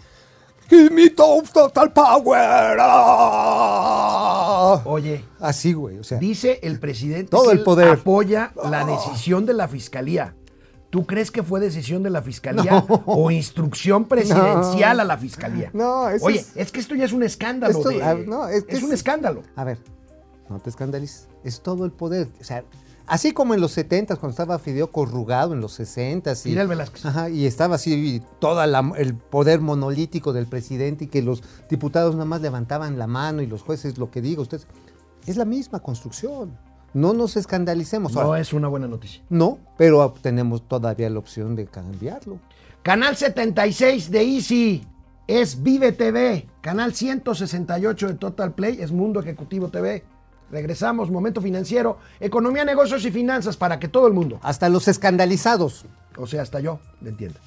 [0.70, 2.78] Give me total power.
[2.80, 4.82] ah".
[4.86, 7.90] Oye, Así, güey, o sea, dice el presidente Todo que el poder.
[7.90, 10.36] apoya la decisión de la fiscalía.
[10.90, 13.04] ¿Tú crees que fue decisión de la fiscalía No.
[13.08, 15.02] o instrucción presidencial No.
[15.02, 15.72] a la fiscalía?
[15.74, 16.72] No, eso Oye, es- es...
[16.72, 17.76] que esto ya es un escándalo.
[17.80, 19.42] Esto- de- a ver, no, es que es un es- escándalo.
[19.56, 19.80] a ver,
[20.54, 22.64] no te escandalices, es todo el poder, o sea,
[23.06, 26.54] así como en los 70 cuando estaba Fideo corrugado en los 60 y.
[27.04, 32.26] Ajá, y estaba así todo el poder monolítico del presidente y que los diputados nada
[32.26, 34.68] más levantaban la mano y los jueces lo que diga ustedes.
[35.26, 36.58] Es la misma construcción.
[36.94, 38.14] No nos escandalicemos.
[38.14, 39.24] No Ahora, es una buena noticia.
[39.30, 42.40] no, pero tenemos todavía la opción de cambiarlo.
[42.84, 44.88] Canal 76 de Easy
[45.28, 46.48] es Vive TV.
[46.62, 50.04] Canal 168 de Total Play es Mundo Ejecutivo TV.
[50.52, 55.86] Regresamos, momento financiero, economía, negocios y finanzas para que todo el mundo, Hasta los escandalizados.
[56.18, 57.40] o sea, hasta yo, lo entienda.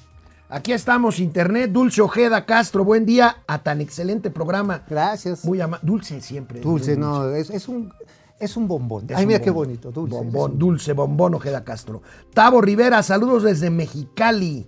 [0.49, 4.83] Aquí estamos, Internet, Dulce Ojeda Castro, buen día a tan excelente programa.
[4.89, 5.43] Gracias.
[5.43, 6.61] Muy ama Dulce siempre.
[6.61, 7.91] dulce, no, es, es un,
[8.39, 9.05] es un bombón.
[9.09, 10.15] Es Ay, un mira qué bonito, dulce.
[10.15, 12.01] Bombón, un- dulce, bombón Ojeda Castro.
[12.33, 14.67] Tavo Rivera, saludos desde Mexicali.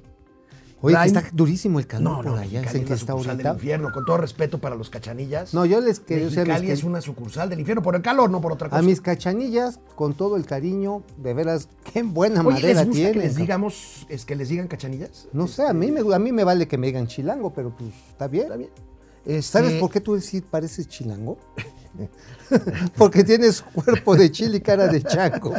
[0.82, 2.62] Oye, que está durísimo el calor No, por no, allá.
[2.62, 5.54] Mexicali es que la está sucursal del infierno, con todo respeto para los cachanillas.
[5.54, 7.96] No, yo les quiero decir a mis, Mexicali es que- una sucursal del infierno, por
[7.96, 8.80] el calor, no por otra cosa.
[8.80, 12.94] a mis cachanillas, con todo el cariño, de veras, qué buena Oye, madera ¿les gusta
[12.94, 13.14] tienen.
[13.14, 15.28] que les digamos, es que les digan cachanillas?
[15.34, 17.92] No sé, a mí, me, a mí me vale que me digan chilango, pero pues
[18.12, 18.44] está bien.
[18.46, 18.70] Está bien.
[19.26, 20.18] Este, ¿Sabes por qué tú
[20.50, 21.38] pareces chilango?
[22.98, 25.54] Porque tienes cuerpo de chile y cara de chango.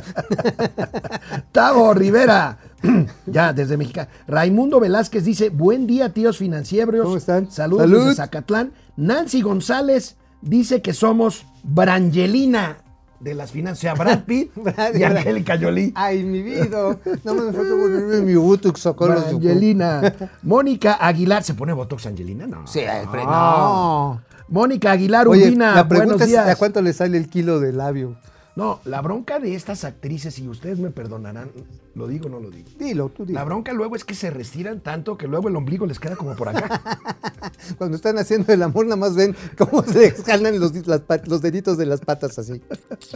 [1.53, 2.59] Tavo Rivera,
[3.26, 4.00] ya, desde México.
[4.26, 7.03] Raimundo Velázquez dice, buen día, tíos financieros.
[7.05, 7.50] ¿Cómo están?
[7.50, 7.98] Saludos Salud.
[8.00, 8.72] desde Zacatlán.
[8.96, 12.79] Nancy González dice que somos Brangelina
[13.20, 14.50] de las finanzas, o sea, Brad Pitt
[14.94, 15.92] y Angélica Jolie.
[15.94, 16.96] Ay, mi vida.
[17.22, 20.14] No me falta ponerme mi Botox Angelina.
[20.42, 21.42] Mónica Aguilar.
[21.42, 22.46] ¿Se pone Botox Angelina?
[22.46, 22.66] No.
[22.66, 22.81] Sí,
[23.12, 23.24] No.
[23.26, 24.22] no.
[24.50, 25.74] Mónica Aguilar Oye, Urbina.
[25.74, 26.48] la pregunta buenos es días.
[26.48, 28.16] ¿a cuánto le sale el kilo de labio?
[28.56, 31.50] No, la bronca de estas actrices, y ustedes me perdonarán,
[31.94, 32.68] ¿lo digo o no lo digo?
[32.79, 33.38] Dilo, tú dilo.
[33.38, 36.35] La bronca luego es que se restiran tanto que luego el ombligo les queda como
[36.37, 36.81] por acá.
[37.79, 41.42] Cuando están haciendo el amor, nada más ven cómo se escalan los, las pat- los
[41.42, 42.61] deditos de las patas así.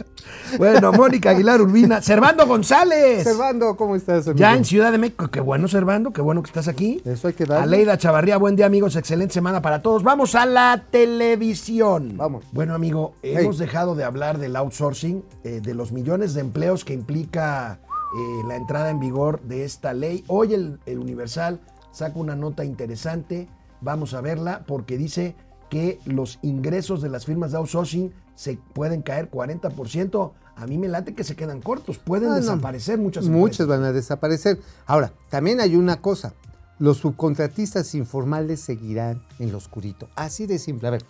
[0.57, 2.01] bueno, Mónica Aguilar Urbina.
[2.01, 3.23] Servando González.
[3.23, 4.39] Servando, ¿cómo estás, amigo?
[4.39, 5.29] Ya en Ciudad de México.
[5.29, 6.11] Qué bueno, Servando.
[6.11, 7.01] Qué bueno que estás aquí.
[7.05, 7.63] Eso hay que darle.
[7.77, 8.95] Aleida Chavarría, buen día, amigos.
[8.95, 10.03] Excelente semana para todos.
[10.03, 12.15] Vamos a la televisión.
[12.17, 12.45] Vamos.
[12.51, 13.35] Bueno, amigo, Hey.
[13.39, 17.79] hemos dejado de hablar del outsourcing, eh, de los millones de empleos que implica
[18.15, 20.23] eh, la entrada en vigor de esta ley.
[20.27, 21.59] Hoy el, el Universal
[21.91, 23.47] saca una nota interesante.
[23.81, 25.35] Vamos a verla porque dice
[25.69, 30.31] que los ingresos de las firmas de outsourcing se pueden caer 40%.
[30.57, 31.97] A mí me late que se quedan cortos.
[31.97, 32.41] Pueden Ah, no.
[32.41, 33.25] desaparecer muchas.
[33.27, 34.59] Muchas van a desaparecer.
[34.85, 36.33] Ahora, también hay una cosa.
[36.79, 40.07] Los subcontratistas informales seguirán en lo oscurito.
[40.15, 40.87] Así de simple.
[40.87, 41.03] A ver,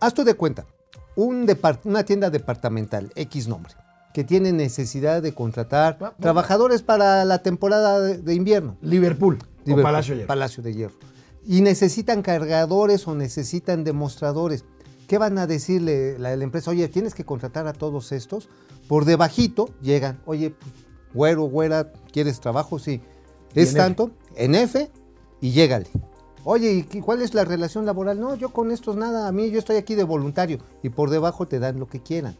[0.00, 0.64] haz tú de cuenta.
[1.14, 1.46] Un
[1.84, 3.74] una tienda departamental, X nombre,
[4.12, 8.76] que tiene necesidad de contratar trabajadores para la temporada de, de invierno.
[8.82, 10.28] Liverpool, o Palacio de Hierro.
[10.28, 10.94] Palacio de Hierro.
[11.46, 14.64] Y necesitan cargadores o necesitan demostradores.
[15.08, 16.70] ¿Qué van a decirle la, la empresa?
[16.70, 18.48] Oye, tienes que contratar a todos estos.
[18.88, 20.54] Por debajito llegan, oye,
[21.14, 22.78] güero, güera, ¿quieres trabajo?
[22.78, 23.00] Sí.
[23.54, 24.90] Es en tanto, en F,
[25.40, 25.88] y llégale.
[26.44, 28.18] Oye, ¿y cuál es la relación laboral?
[28.18, 30.58] No, yo con estos nada, a mí yo estoy aquí de voluntario.
[30.82, 32.36] Y por debajo te dan lo que quieran.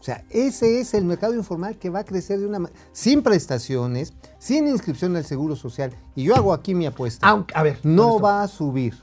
[0.00, 4.14] O sea, ese es el mercado informal que va a crecer de una sin prestaciones,
[4.38, 5.92] sin inscripción al Seguro Social.
[6.16, 7.26] Y yo hago aquí mi apuesta.
[7.28, 7.78] Aunque, a ver.
[7.84, 8.94] no va a subir.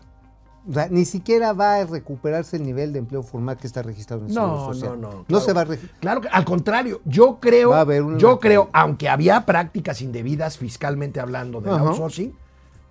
[0.69, 4.21] O sea, ni siquiera va a recuperarse el nivel de empleo formal que está registrado
[4.23, 5.01] en el Seguro No, Social.
[5.01, 5.17] no, no.
[5.19, 5.45] No claro.
[5.45, 5.67] se va a.
[5.99, 10.01] Claro que, al contrario, yo creo, Va a haber una- yo creo, aunque había prácticas
[10.01, 11.83] indebidas fiscalmente hablando del Ajá.
[11.87, 12.33] outsourcing,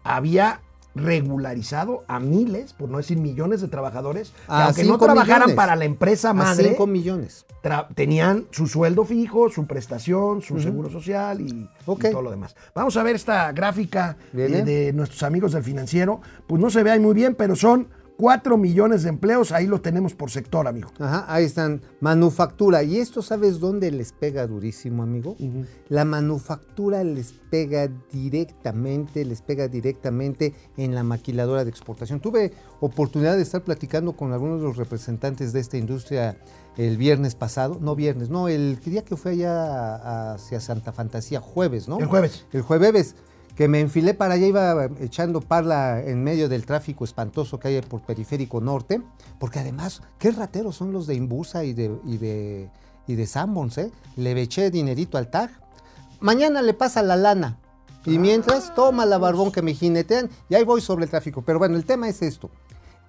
[0.04, 0.60] había
[0.94, 5.56] regularizado a miles, por no decir millones de trabajadores, que aunque no cinco trabajaran millones.
[5.56, 7.46] para la empresa A madre, 5 millones.
[7.94, 12.54] tenían su sueldo fijo, su prestación, su seguro social y, todo lo demás.
[12.74, 16.20] Vamos a ver esta gráfica eh, de nuestros amigos del financiero.
[16.46, 17.88] Pues no se ve ahí muy bien, pero son
[18.22, 20.92] 4 millones de empleos, ahí lo tenemos por sector, amigo.
[21.00, 21.82] Ajá, ahí están.
[21.98, 22.84] Manufactura.
[22.84, 25.36] ¿Y esto sabes dónde les pega durísimo, amigo?
[25.88, 32.20] La manufactura les pega directamente, les pega directamente en la maquiladora de exportación.
[32.20, 36.36] Tuve oportunidad de estar platicando con algunos de los representantes de esta industria
[36.76, 37.78] el viernes pasado.
[37.80, 41.98] No viernes, no, el día que fue allá hacia Santa Fantasía, jueves, ¿no?
[41.98, 42.46] El jueves.
[42.52, 43.16] El jueves,
[43.54, 47.80] que me enfilé para allá, iba echando parla en medio del tráfico espantoso que hay
[47.82, 49.02] por Periférico Norte,
[49.38, 52.70] porque además, qué rateros son los de Imbusa y de, y de,
[53.06, 53.92] y de Sanborns, ¿eh?
[54.16, 55.50] Le eché dinerito al tag.
[56.20, 57.58] Mañana le pasa la lana.
[58.04, 61.42] Y mientras, toma la barbón que me jinetean y ahí voy sobre el tráfico.
[61.42, 62.50] Pero bueno, el tema es esto.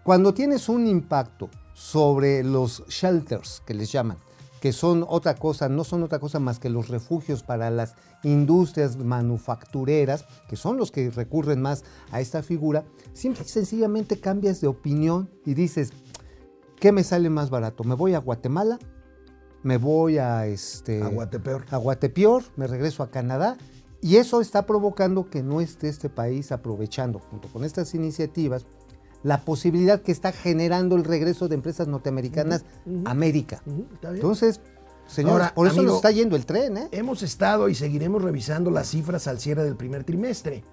[0.04, 4.18] Cuando tienes un impacto sobre los shelters, que les llaman,
[4.64, 8.96] que son otra cosa, no son otra cosa más que los refugios para las industrias
[8.96, 14.68] manufactureras, que son los que recurren más a esta figura, simple y sencillamente cambias de
[14.68, 15.92] opinión y dices,
[16.80, 17.84] ¿qué me sale más barato?
[17.84, 18.80] ¿Me voy a Guatemala?
[19.64, 21.66] ¿Me voy a este A Guatepeor.
[21.70, 23.58] a Guatepeor, me regreso a Canadá
[24.00, 28.66] y eso está provocando que no esté este país aprovechando, junto con estas iniciativas,
[29.24, 32.66] la posibilidad que está generando el regreso de empresas norteamericanas
[33.06, 33.62] a América.
[33.66, 34.22] Ujú, está bien.
[34.22, 34.60] Entonces,
[35.08, 36.88] señores, Ahora, por eso amigo, nos está yendo el tren, ¿eh?
[36.92, 40.64] Hemos estado y seguiremos revisando las cifras al cierre del primer trimestre.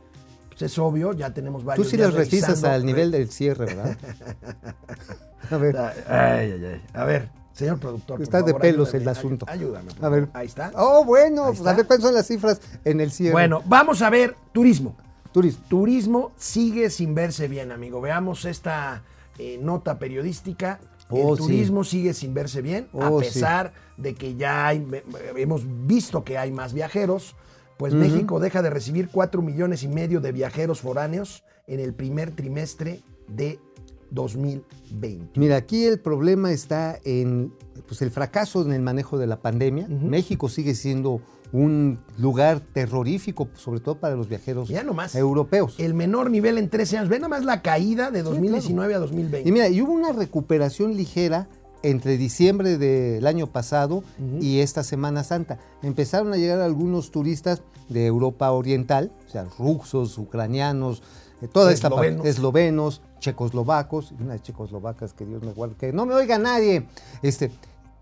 [0.49, 3.67] Pues es obvio, ya tenemos Tú varios sí días las revisas al nivel del cierre,
[3.67, 3.97] ¿verdad?
[5.51, 6.83] a ver, Ay, ay, ay.
[6.93, 8.21] A ver, señor productor.
[8.21, 9.47] Está de pelos ayúdame, el asunto.
[9.49, 9.95] Ayúdame.
[9.95, 10.29] por a ver.
[10.33, 10.73] Ahí está.
[10.75, 13.33] Oh, bueno, pues a ver cuáles son las cifras en el cierre.
[13.33, 14.97] Bueno, vamos a ver turismo.
[15.33, 15.65] Turismo.
[15.69, 18.01] Turismo sigue sin verse bien, amigo.
[18.01, 19.03] Veamos esta
[19.39, 20.81] eh, nota periodística.
[21.09, 21.43] Oh, el sí.
[21.45, 23.27] turismo sigue sin verse bien, a Oh, sí.
[23.27, 24.87] pesar de que ya hay-
[25.37, 27.35] hemos visto que hay más viajeros.
[27.79, 32.31] Pues México deja de recibir 4 millones y medio de viajeros foráneos en el primer
[32.31, 33.59] trimestre de
[34.11, 35.39] 2020.
[35.41, 37.53] Mira, aquí el problema está en
[37.89, 39.89] pues, el fracaso en el manejo de la pandemia.
[39.89, 41.21] México sigue siendo
[41.53, 45.15] un lugar terrorífico, sobre todo para los viajeros Ya nomás.
[45.15, 45.75] europeos.
[45.79, 47.09] El menor nivel en 13 años.
[47.09, 49.49] Ve nada más la caída de 2019 a 2020.
[49.49, 51.49] Y mira, y hubo una recuperación ligera
[51.83, 54.05] entre diciembre del año pasado
[54.41, 55.59] y esta Semana Santa.
[55.83, 61.03] Empezaron a llegar algunos turistas de Europa Oriental, o sea, rusos, ucranianos,
[61.41, 62.27] eh, toda esta parte, Eslovenos.
[62.27, 66.87] eslovenos, checoslovacos, y unas checoslovacas que Dios me guarde, que no me oiga nadie,
[67.23, 67.51] este,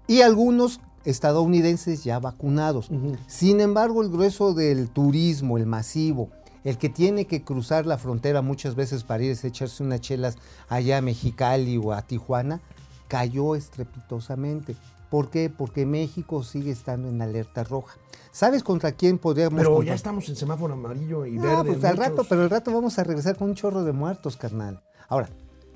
[0.08, 0.80] y algunos
[1.10, 2.90] estadounidenses ya vacunados.
[3.26, 6.30] Sin embargo, el grueso del turismo, el masivo,
[6.64, 10.36] el que tiene que cruzar la frontera muchas veces para irse a echarse unas chelas
[10.68, 12.60] allá a Mexicali o a Tijuana,
[13.08, 14.76] cayó estrepitosamente.
[15.10, 15.48] ¿Por qué?
[15.48, 17.96] Porque México sigue estando en alerta roja.
[18.30, 21.72] ¿Sabes contra quién podríamos Pero contra- ya estamos en semáforo amarillo y no, verde.
[21.72, 22.10] pues al muchos.
[22.10, 24.82] rato, pero al rato vamos a regresar con un chorro de muertos, carnal.
[25.08, 25.30] Ahora,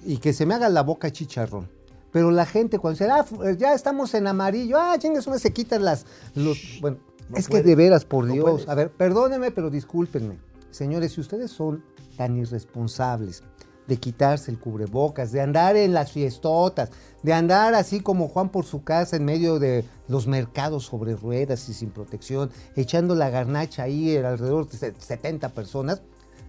[0.04, 1.70] y que se me haga la boca chicharrón.
[2.12, 3.24] Pero la gente cuando dice, ah,
[3.58, 6.04] ya estamos en amarillo, ah, chingas, una se quitan las,
[6.34, 6.98] los, bueno,
[7.28, 8.68] No es puedes, que de veras, por no Dios, puedes.
[8.68, 10.38] a ver, perdónenme, pero discúlpenme.
[10.70, 11.82] Señores, si ustedes son
[12.16, 13.42] tan irresponsables
[13.86, 16.90] de quitarse el cubrebocas, de andar en las fiestotas,
[17.22, 21.68] de andar así como Juan por su casa en medio de los mercados sobre ruedas
[21.68, 26.02] y sin protección, echando la garnacha ahí alrededor de se- 70 personas,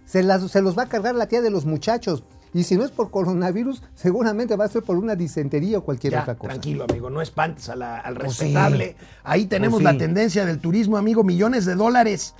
[0.06, 2.22] se, las- se los va a cargar la tía de los muchachos.
[2.54, 6.12] Y si no es por coronavirus, seguramente va a ser por una disentería o cualquier
[6.12, 6.50] Ya, otra cosa.
[6.52, 8.44] tranquilo, amigo, no espantes a la- al Pues sí.
[8.44, 8.96] respetable.
[9.24, 9.92] Ahí tenemos Pues sí.
[9.92, 12.34] la tendencia del turismo, amigo, millones de dólares.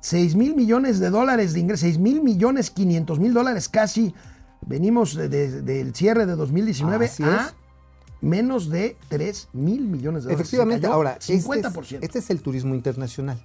[0.00, 4.14] 6 mil millones de dólares de ingresos, 6 mil millones 500 mil dólares casi.
[4.64, 7.54] Venimos de- de- del cierre de 2019 Así a es.
[8.20, 10.40] menos de 3 mil millones de dólares.
[10.40, 12.04] Efectivamente, ahora, este es- 50%.
[12.04, 13.40] Este es, el turismo internacional.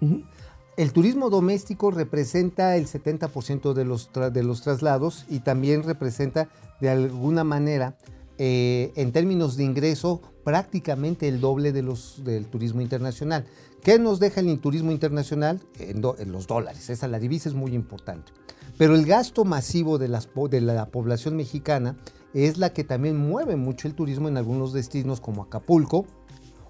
[0.75, 6.49] El turismo doméstico representa el 70% de los, de los traslados y también representa
[6.81, 7.95] de alguna manera,
[8.39, 13.45] eh, en términos de ingreso, prácticamente el doble de los, del turismo internacional.
[13.83, 15.61] ¿Qué nos deja el turismo internacional?
[15.77, 18.31] En, los dólares, esa la divisa es muy importante.
[18.75, 21.97] Pero el gasto masivo de la población mexicana
[22.33, 26.07] es la que también mueve mucho el turismo en algunos destinos como Acapulco,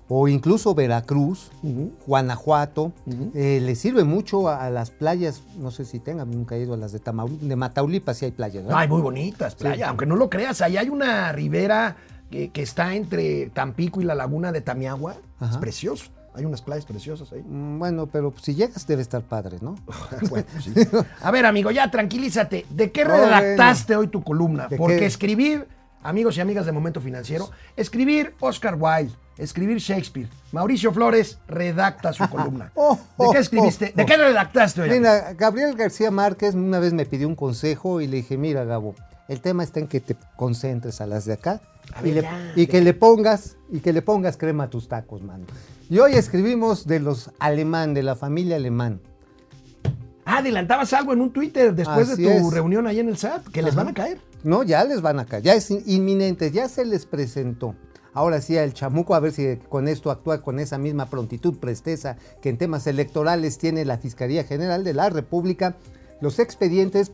[0.10, 1.50] o incluso Veracruz,
[2.06, 2.92] Guanajuato,
[3.34, 6.74] eh, le sirve mucho a, a las playas, no sé si tengan, nunca he ido
[6.74, 8.80] a las de, Tamaul- de Mataulipas, sí hay playas, ¿verdad?
[8.80, 9.90] Ay, muy bonitas, playa.
[9.90, 11.96] Aunque no lo creas, ahí hay una ribera
[12.30, 15.16] que, que está entre Tampico y la laguna de Tamiagua.
[15.42, 16.06] Es precioso.
[16.36, 17.44] Hay unas playas preciosas ahí.
[17.48, 19.76] Mm, Bueno, pero si llegas debe estar padre, ¿no?
[20.30, 20.74] Bueno, sí.
[21.22, 22.66] A ver, amigo, ya tranquilízate.
[22.72, 24.68] ¿De qué redactaste hoy tu columna?
[24.68, 25.06] ¿De Porque qué?
[25.06, 25.68] escribir,
[26.04, 32.28] amigos y amigas de Momento Financiero, escribir Oscar Wilde, escribir Shakespeare, Mauricio Flores redacta su
[32.30, 32.72] columna.
[32.76, 33.92] Oh, ¿De oh, qué escribiste?
[33.94, 34.06] oh, ¿De oh.
[34.06, 34.90] qué redactaste hoy?
[34.90, 38.96] Mira, Gabriel García Márquez una vez me pidió un consejo y le dije, mira, Gabo,
[39.28, 41.62] el tema está en que te concentres a las de acá
[42.02, 44.88] y, ver, le- ya, y que le pongas y que le pongas crema a tus
[44.88, 45.46] tacos, mano.
[45.90, 49.02] Y hoy escribimos de los alemán, de la familia alemán.
[50.26, 52.54] Ah, adelantabas algo en un Twitter después Así de tu es.
[52.54, 54.20] reunión ahí en el SAT, que les van a caer.
[54.44, 57.76] No, ya les van acá, ya es in- inminente, ya se les presentó.
[58.14, 62.18] Ahora sí, al chamuco, a ver si con esto actúa con esa misma prontitud, presteza
[62.42, 65.76] que en temas electorales tiene la Fiscalía General de la República,
[66.22, 67.12] los expedientes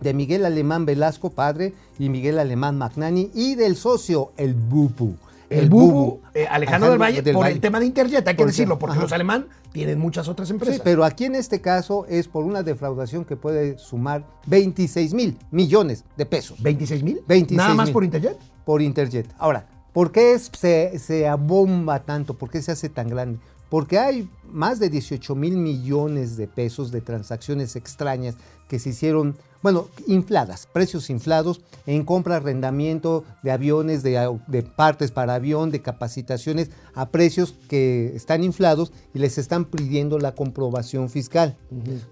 [0.00, 5.14] de Miguel Alemán Velasco, padre, y Miguel Alemán Magnani, y del socio, el Bubu.
[5.50, 8.52] El, Bubu, eh, Alejandro del Valle, por el tema de Interjet, hay que Por el
[8.52, 9.02] decirlo, porque ajá.
[9.02, 10.76] los alemán tienen muchas otras empresas.
[10.76, 15.36] Sí, pero aquí en este caso es por una defraudación que puede sumar 26 mil
[15.50, 16.58] millones de pesos.
[16.62, 17.20] ¿26 mil?
[17.26, 18.38] 26 ¿Nada más por Interjet?
[18.64, 19.26] por Interjet.
[19.38, 22.34] Ahora, ¿por qué es- se, se abomba tanto?
[22.38, 23.40] ¿Por qué se hace tan grande?
[23.68, 28.36] Porque hay más de 18 mil millones de pesos de transacciones extrañas
[28.68, 35.34] que se hicieron, bueno, infladas, precios inflados en compra, arrendamiento de aviones, de, partes para
[35.34, 41.56] avión, de capacitaciones a precios que están inflados y les están pidiendo la comprobación fiscal.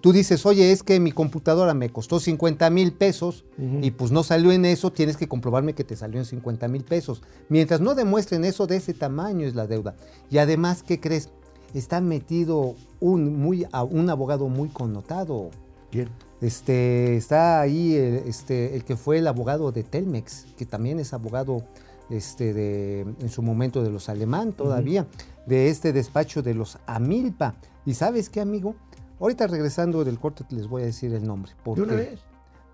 [0.01, 3.45] Tú dices, oye, es que mi computadora me costó 50 mil pesos
[3.83, 6.85] y pues no salió en eso, tienes que comprobarme que te salió en 50 mil
[6.85, 7.23] pesos.
[7.49, 9.95] Mientras no demuestren eso, de ese tamaño es la deuda.
[10.31, 11.31] Y además, ¿qué crees?
[11.75, 15.51] Está metido un, muy, a- un abogado muy connotado.
[15.91, 16.09] ¿Quién?
[16.41, 21.12] Este, está ahí el, este, el que fue el abogado de Telmex, que también es
[21.12, 21.64] abogado
[22.11, 25.07] este, de, en su momento de los alemán todavía,
[25.47, 27.55] de este despacho de los Amilpa.
[27.84, 28.76] ¿Y sabes qué, amigo?
[29.20, 31.53] Ahorita regresando del corte les voy a decir el nombre.
[31.53, 32.20] ¿De porque- una vez?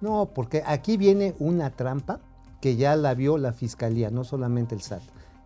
[0.00, 2.20] No, porque aquí viene una trampa
[2.60, 5.00] que ya la vio la fiscalía, no solamente el SAT.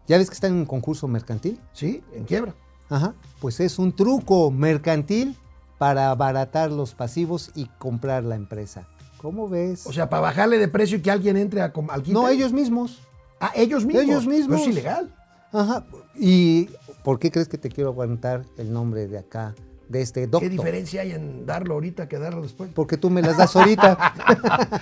[0.08, 1.60] ¿Ya ves que está en un concurso mercantil?
[1.72, 2.54] Sí, en quiebra.
[2.88, 5.36] Ajá, pues es un truco mercantil
[5.78, 8.86] para abaratar los pasivos y comprar la empresa.
[9.18, 9.86] ¿Cómo ves?
[9.86, 12.12] O sea, para bajarle de precio y que alguien entre a, al quite.
[12.12, 13.00] no, ellos mismos.
[13.40, 14.04] Ah, ellos mismos.
[14.04, 14.60] Ellos mismos.
[14.60, 15.14] Pero es ilegal.
[15.52, 15.84] Ajá.
[16.16, 16.68] ¿Y
[17.02, 19.54] por qué crees que te quiero aguantar el nombre de acá,
[19.88, 20.50] de este ¿Qué doctor?
[20.50, 22.70] diferencia hay en darlo ahorita que darlo después?
[22.74, 24.14] Porque tú me las das ahorita.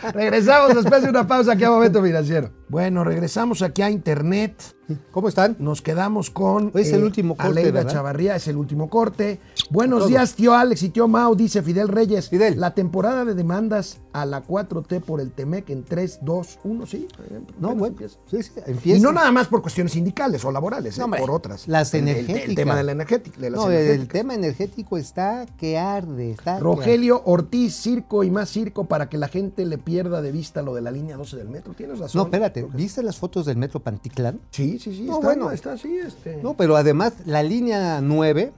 [0.15, 2.51] Regresamos después de una pausa aquí a Momento Financiero.
[2.69, 4.76] Bueno, regresamos aquí a Internet.
[5.11, 5.57] ¿Cómo están?
[5.59, 7.93] Nos quedamos con es el último corte, Aleida ¿verdad?
[7.93, 9.41] Chavarría, es el último corte.
[9.71, 12.29] Buenos días, tío Alex y tío Mau, dice Fidel Reyes.
[12.29, 12.61] Fidel.
[12.61, 17.09] La temporada de demandas a la 4T por el Temec en 3, 2, 1, sí.
[17.19, 18.17] No, apenas bueno, empieza.
[18.31, 18.99] sí, sí, empieza.
[18.99, 21.67] Y no nada más por cuestiones sindicales o laborales, No, eh, hombre, por otras.
[21.67, 22.55] las El- el- El, energéticas.
[22.55, 23.41] tema de la energética.
[23.41, 24.09] de las No, el energéticas.
[24.13, 26.31] tema energético está que arde.
[26.31, 30.31] Está que Rogelio Ortiz, circo y más circo para que la gente le pierda de
[30.31, 31.73] vista lo de la línea 12 del metro.
[31.75, 32.21] Tienes razón.
[32.21, 34.39] No, espérate, ¿viste las fotos del metro Panticlán?
[34.51, 35.03] Sí, sí, sí.
[35.05, 35.51] No, está, bueno.
[35.51, 35.97] está así.
[35.97, 36.37] Este.
[36.43, 38.53] No, pero además la línea 9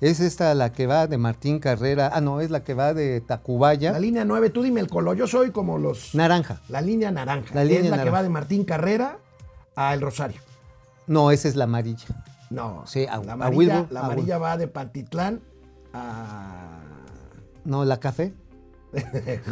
[0.00, 2.10] es esta la que va de Martín Carrera.
[2.12, 3.92] Ah, no, es la que va de Tacubaya.
[3.92, 5.16] La línea 9, tú dime el color.
[5.16, 6.14] Yo soy como los.
[6.14, 6.60] Naranja.
[6.68, 7.54] La línea naranja.
[7.54, 8.10] La es línea la que naranja.
[8.12, 9.18] va de Martín Carrera
[9.76, 10.40] a El Rosario.
[11.06, 12.06] No, esa es la amarilla.
[12.50, 12.82] No.
[12.86, 15.40] Sí, a- la a amarilla, Wilbur, la a amarilla va de Pantitlán
[15.92, 16.80] a.
[17.64, 18.34] No, la café.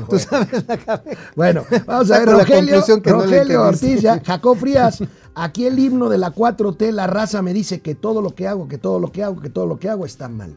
[0.08, 1.16] ¿Tú sabes la café?
[1.34, 3.56] Bueno, vamos a ver, la Rogelio, conclusión que no le.
[3.56, 5.02] Ortiz, ya, Jacob Frías,
[5.34, 8.68] aquí el himno de la 4T, la raza me dice que todo lo que hago,
[8.68, 10.56] que todo lo que hago, que todo lo que hago está mal.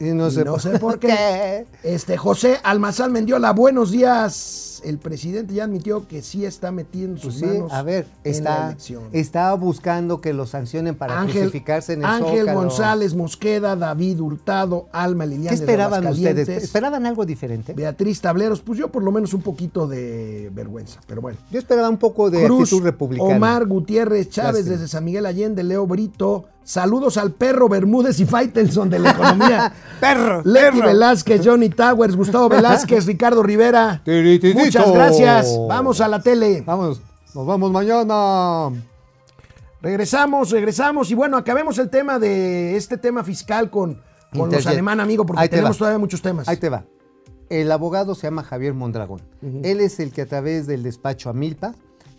[0.00, 1.66] Y no Y sé, no sé por qué.
[1.82, 4.67] Este, José Almazán Mendiola, buenos días.
[4.84, 8.32] El presidente ya admitió que sí está metiendo sus Pues sí, manos a ver, en
[8.32, 9.02] la está, elección.
[9.12, 12.58] está buscando que lo sancionen para Ángel, crucificarse en el Ángel Zócalo.
[12.60, 15.50] González Mosqueda, David Hurtado, Alma Liliana.
[15.50, 16.48] ¿Qué esperaban de ustedes?
[16.48, 17.72] ¿Esperaban algo diferente?
[17.74, 21.38] Beatriz Tableros, pues yo por lo menos un poquito de vergüenza, pero bueno.
[21.50, 23.36] Yo esperaba un poco de Cruz, actitud republicana.
[23.36, 24.72] Omar Gutiérrez Chávez Lástima.
[24.76, 26.46] desde San Miguel Allende, Leo Brito.
[26.64, 29.72] Saludos al perro Bermúdez y Faitelson de la economía.
[30.00, 30.42] ¡Perro!
[30.44, 34.02] Leti Velázquez, Johnny Towers, Gustavo Velázquez, Ricardo Rivera.
[34.04, 34.67] Tirititito.
[34.68, 35.58] Muchas gracias.
[35.68, 36.62] Vamos a la tele.
[36.66, 37.00] Vamos,
[37.34, 38.70] nos vamos mañana.
[39.80, 41.10] Regresamos, regresamos.
[41.10, 44.00] Y bueno, acabemos el tema de este tema fiscal con,
[44.32, 45.78] con los alemán, amigo, porque Ahí te tenemos va.
[45.78, 46.48] todavía muchos temas.
[46.48, 46.84] Ahí te va.
[47.48, 49.22] El abogado se llama Javier Mondragón.
[49.62, 51.74] Él es el que a través del despacho Amilpa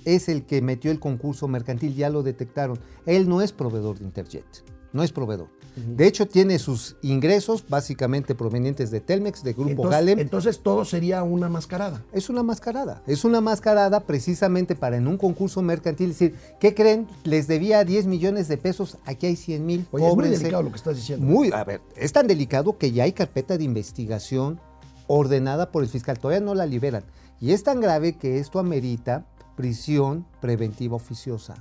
[0.05, 2.79] es el que metió el concurso mercantil, ya lo detectaron.
[3.05, 4.45] Él no es proveedor de Interjet,
[4.91, 5.49] no es proveedor.
[5.87, 10.19] De hecho, tiene sus ingresos básicamente provenientes de Telmex, de Grupo entonces, Galem.
[10.19, 12.03] entonces todo sería una mascarada.
[12.11, 13.01] Es una mascarada.
[13.07, 17.07] Es una mascarada precisamente para en un concurso mercantil decir, ¿qué creen?
[17.23, 19.87] Les debía 10 millones de pesos, aquí hay 100 mil.
[19.91, 21.25] Oye, es muy delicado lo que estás diciendo.
[21.25, 24.59] Muy, a ver, es tan delicado que ya hay carpeta de investigación
[25.07, 26.19] ordenada por el fiscal.
[26.19, 27.03] Todavía no la liberan.
[27.41, 29.25] Y es tan grave que esto amerita
[29.55, 31.55] prisión preventiva oficiosa.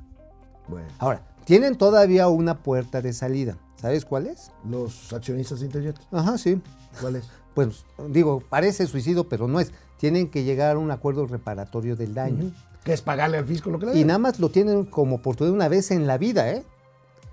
[0.69, 3.57] Bueno, Ahora, tienen todavía una puerta de salida.
[3.81, 4.51] ¿Sabes cuál es?
[4.69, 6.61] los accionistas de Interjet, Ajá, sí.
[7.01, 7.25] ¿cuál es?
[7.55, 9.73] Pues digo, parece suicidio, pero no es.
[9.99, 12.53] Tienen que llegar a un acuerdo reparatorio del daño.
[12.85, 15.55] Que es pagarle al fisco lo que le Y nada más lo tienen como oportunidad
[15.55, 16.65] una vez en la vida, ¿eh?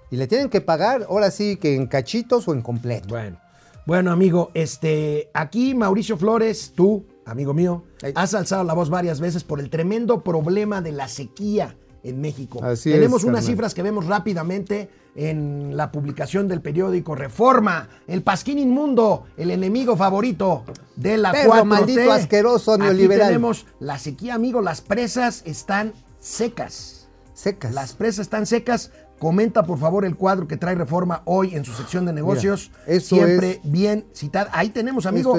[0.09, 3.07] Y le tienen que pagar, ahora sí, que en cachitos o en completo.
[3.09, 3.37] Bueno,
[3.85, 7.83] bueno, amigo, este, aquí Mauricio Flores, tú, amigo mío,
[8.15, 11.75] has alzado la voz varias veces por el tremendo problema de la sequía
[12.07, 12.63] en México.
[12.63, 18.21] Así Tenemos es, unas cifras que vemos rápidamente en la publicación del periódico Reforma, el
[18.21, 20.63] pasquín inmundo, el enemigo favorito
[20.95, 21.65] de la Perro 4T.
[21.65, 23.27] maldito, asqueroso, Aquí neoliberal.
[23.27, 27.07] tenemos la sequía, amigo, las presas están secas.
[27.33, 27.73] Secas.
[27.73, 28.91] Las presas están secas.
[29.19, 32.71] Comenta por favor el cuadro que trae Reforma hoy en su sección de negocios.
[32.85, 34.49] esto Siempre es- bien citado.
[34.53, 35.37] Ahí tenemos, amigo,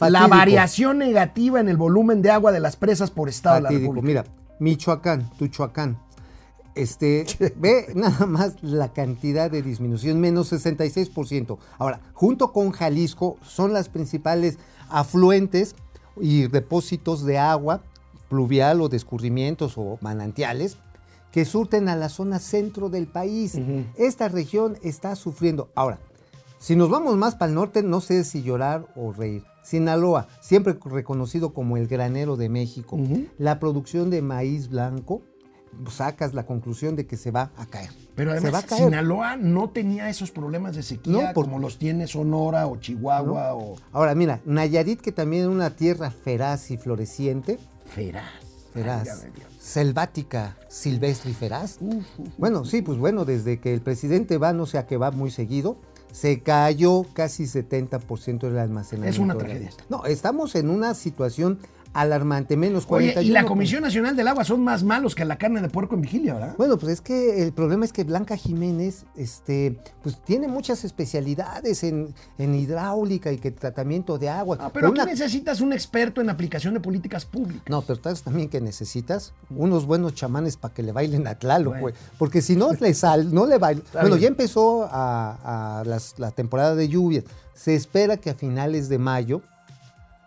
[0.00, 3.68] la variación negativa en el volumen de agua de las presas por estado de la.
[3.70, 4.06] República.
[4.06, 4.24] Mira,
[4.58, 5.98] Michoacán, Tuchoacán.
[6.74, 11.58] Este, ve nada más la cantidad de disminución, menos 66%.
[11.78, 15.74] Ahora, junto con Jalisco, son las principales afluentes
[16.20, 17.82] y depósitos de agua
[18.28, 20.76] pluvial o de escurrimientos o manantiales
[21.32, 23.58] que surten a la zona centro del país.
[23.96, 25.68] Esta región está sufriendo.
[25.74, 25.98] Ahora,
[26.58, 29.44] si nos vamos más para el norte, no sé si llorar o reír.
[29.72, 32.98] Sinaloa, siempre reconocido como el granero de México,
[33.36, 35.20] la producción de maíz blanco,
[35.90, 37.90] sacas la conclusión de que se va a caer.
[38.14, 38.84] Pero se va a además, caer.
[38.84, 43.54] Sinaloa no tenía esos problemas de sequía No, por- como los tiene Sonora o Chihuahua
[43.54, 48.24] o Ahora, mira, Nayarit, que también es una tierra feraz y floreciente, Feraz.
[48.72, 49.26] feraz,
[49.60, 51.78] selvática, silvestre y feraz.
[52.38, 55.30] Bueno, sí, pues bueno, desde que el presidente va, no sé a qué va muy
[55.30, 55.76] seguido,
[56.12, 59.14] se cayó casi 70% del almacenamiento.
[59.14, 59.70] Es una tragedia.
[59.88, 61.58] No, estamos en una situación
[61.92, 63.28] alarmante, menos Oye, 41.
[63.28, 66.02] y la Comisión Nacional del Agua son más malos que la carne de puerco en
[66.02, 66.54] vigilia, ¿verdad?
[66.58, 71.82] Bueno, pues es que el problema es que Blanca Jiménez, este, pues tiene muchas especialidades
[71.84, 74.56] en, en hidráulica y que tratamiento de agua.
[74.60, 77.64] Ah, pero aquí Una- necesitas un experto en aplicación de políticas públicas.
[77.68, 81.70] No, pero sabes también que necesitas unos buenos chamanes para que le bailen a Tlalo,
[81.70, 81.80] Bueno.
[81.82, 81.94] güey.
[82.18, 83.82] Porque si no le sal, no le baila.
[83.84, 84.22] Está Bueno, bien.
[84.22, 87.24] ya empezó a, a las- la temporada de lluvias.
[87.54, 89.42] Se espera que a finales de mayo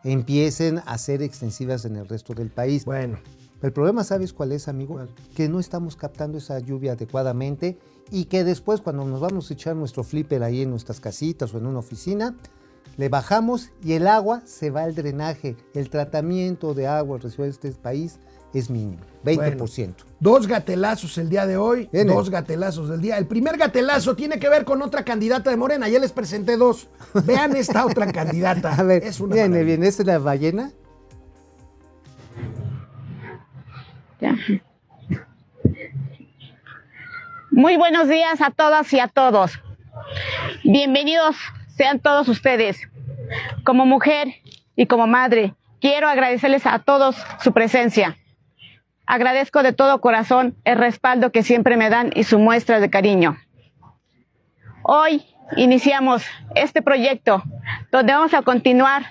[0.03, 2.85] empiecen a ser extensivas en el resto del país.
[2.85, 3.19] Bueno,
[3.61, 4.99] El problema, ¿sabes cuál es, amigo?
[5.35, 7.77] Que no estamos captando esa lluvia adecuadamente
[8.09, 11.59] y que después, cuando nos vamos a echar nuestro flipper ahí en nuestras casitas o
[11.59, 12.35] en una oficina,
[12.97, 15.55] le bajamos y el agua se va al drenaje.
[15.75, 18.17] El tratamiento de agua recibido en este país
[18.53, 19.93] es mínimo, 20%.
[20.19, 23.17] Dos gatelazos el día de hoy, dos gatelazos del día.
[23.17, 25.87] El primer gatelazo tiene que ver con otra candidata de Morena.
[25.89, 26.87] Ya les presenté dos.
[27.25, 28.75] Vean esta otra candidata.
[28.75, 29.65] A ver, es una viene, maravilla.
[29.67, 30.71] viene, ¿esta es la ballena?
[34.19, 34.35] Ya.
[37.49, 39.59] Muy buenos días a todas y a todos.
[40.63, 41.35] Bienvenidos
[41.75, 42.77] sean todos ustedes.
[43.63, 44.27] Como mujer
[44.75, 48.17] y como madre, quiero agradecerles a todos su presencia.
[49.11, 53.35] Agradezco de todo corazón el respaldo que siempre me dan y su muestra de cariño.
[54.83, 55.25] Hoy
[55.57, 57.43] iniciamos este proyecto
[57.91, 59.03] donde vamos a continuar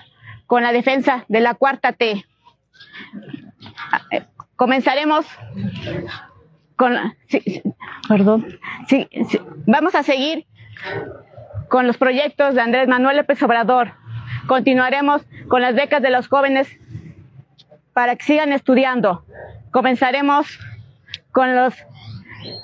[0.47, 2.25] con la defensa de la cuarta T.
[4.55, 5.27] Comenzaremos
[6.75, 6.97] con
[7.27, 7.61] sí,
[8.09, 8.57] perdón.
[8.87, 9.07] Sí,
[9.67, 10.47] vamos a seguir
[11.69, 13.93] con los proyectos de Andrés Manuel López Obrador.
[14.47, 16.67] Continuaremos con las becas de los jóvenes
[17.93, 19.25] para que sigan estudiando.
[19.71, 20.59] Comenzaremos
[21.31, 21.73] con los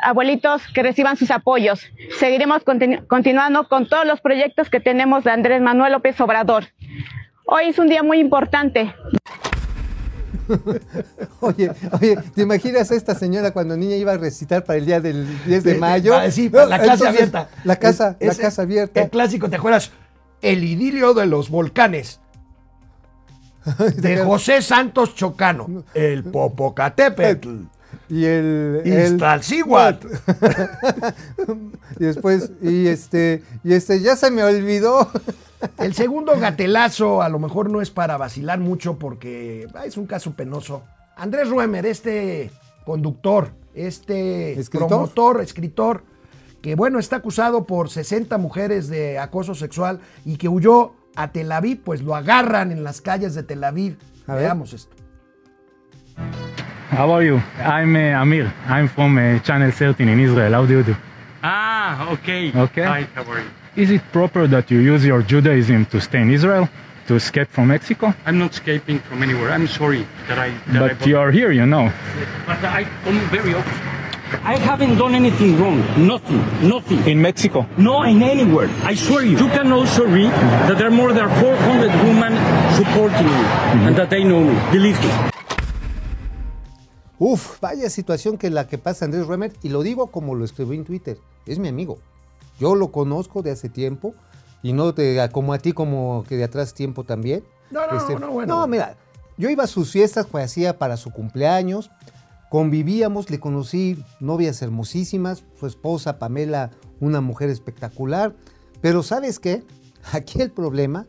[0.02, 1.82] abuelitos que reciban sus apoyos.
[2.20, 6.66] Seguiremos continu- continuando con todos los proyectos que tenemos de Andrés Manuel López Obrador.
[7.46, 8.94] Hoy es un día muy importante.
[11.42, 15.02] Oye, oye, ¿te imaginas a esta señora cuando niña iba a recitar para el día
[15.02, 16.16] del 10 de mayo?
[16.16, 17.50] Ah, sí, para la clase Entonces, abierta.
[17.66, 19.02] La casa, Es- la casa abierta.
[19.02, 19.92] El clásico, ¿te acuerdas?
[20.42, 22.22] El idilio de los volcanes.
[23.96, 25.84] De José Santos Chocano.
[25.94, 27.56] El Popocatépetl.
[28.10, 28.82] Y el.
[28.86, 30.08] Iztaccíhuatl.
[32.00, 35.10] y después, y este, y este, ya se me olvidó.
[35.80, 40.06] El segundo gatelazo a lo mejor no es para vacilar mucho porque ah, es un
[40.06, 40.84] caso penoso.
[41.16, 42.52] Andrés Ruemer, este
[42.86, 44.88] conductor, este ¿Escritor?
[44.88, 46.04] promotor, escritor,
[46.62, 51.52] que bueno, está acusado por 60 mujeres de acoso sexual y que huyó a Tel
[51.52, 53.98] Aviv, pues lo agarran en las calles de Tel Aviv.
[54.28, 54.44] A ver.
[54.44, 54.96] Veamos esto.
[56.92, 57.42] How are you?
[57.60, 58.52] I'm uh, Amir.
[58.68, 60.54] I'm from uh, Channel 13 in Israel.
[60.54, 60.96] How do you do?
[61.44, 62.52] Ah, okay.
[62.56, 62.84] Okay.
[62.84, 63.50] Hi, how are you?
[63.76, 66.70] Is it proper that you use your Judaism to stay in Israel,
[67.08, 68.14] to escape from Mexico?
[68.26, 69.52] I'm not escaping from anywhere.
[69.52, 70.50] I'm sorry that I.
[70.72, 71.92] That I But you are here, you know.
[72.46, 74.07] But I come very often.
[74.44, 75.80] I haven't done anything wrong.
[75.98, 76.42] Nothing.
[76.68, 77.00] Nothing.
[77.08, 77.66] In Mexico?
[77.78, 78.70] No, in anywhere.
[78.84, 79.38] I swear you.
[79.38, 80.32] You can also read
[80.68, 82.34] that there are more than 400 women
[82.76, 83.44] supporting me
[83.88, 84.54] and that they know me.
[84.72, 85.12] Believe me.
[87.20, 90.76] Uf, vaya situación que la que pasa Andrés Remer, y lo digo como lo escribí
[90.76, 91.98] en Twitter, es mi amigo.
[92.60, 94.14] Yo lo conozco de hace tiempo,
[94.62, 97.44] y no de, como a ti, como que de atrás tiempo también.
[97.94, 98.60] Este, No, no, no, bueno.
[98.60, 98.96] No, mira,
[99.38, 101.90] yo iba a sus fiestas, pues hacía para su cumpleaños,
[102.50, 108.36] convivíamos, le conocí novias hermosísimas, su esposa Pamela, una mujer espectacular,
[108.82, 109.64] pero ¿sabes qué?
[110.14, 111.06] Aquí el problema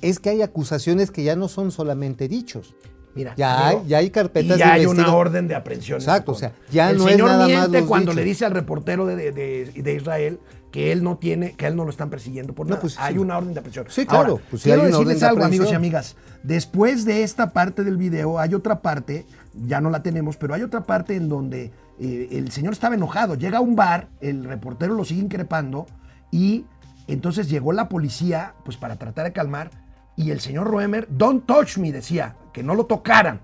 [0.00, 2.74] es que hay acusaciones que ya no son solamente dichos.
[3.14, 5.98] Mira, Ya hay, ya hay carpetas y ya de hay una orden de aprehensión.
[5.98, 8.16] Exacto, o sea, ya el no es nada más miente los cuando dichos.
[8.16, 10.38] le dice al reportero de, de- de Israel
[10.70, 12.80] que él no tiene, que él no lo están persiguiendo por No, nada.
[12.82, 13.18] pues, hay sí.
[13.18, 13.86] una orden de aprehensión.
[13.88, 16.14] Sí, claro, Ahora, pues, quiero decirles de algo, amigos y amigas.
[16.44, 20.62] Después de esta parte del video, hay otra parte, ya no la tenemos, pero hay
[20.62, 23.34] otra parte en donde eh, el señor estaba enojado.
[23.34, 25.86] Llega a un bar, el reportero lo sigue increpando
[26.30, 26.64] y
[27.06, 29.70] entonces llegó la policía, pues para tratar de calmar,
[30.16, 33.40] y el señor Roemer, don't touch me, decía, que no lo tocaran.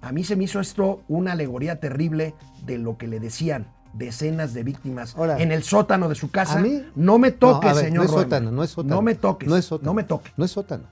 [0.00, 2.34] A mí se me hizo esto una alegoría terrible
[2.64, 6.58] de lo que le decían decenas de víctimas Ahora, en el sótano de su casa.
[6.58, 8.24] A mí- no me toques, No, a ver, señor No es Roemer.
[8.26, 8.94] sótano, no es sótano.
[8.94, 9.48] No me toques.
[9.48, 9.90] No es sótano.
[9.90, 10.32] No me toques.
[10.36, 10.84] No es sótano.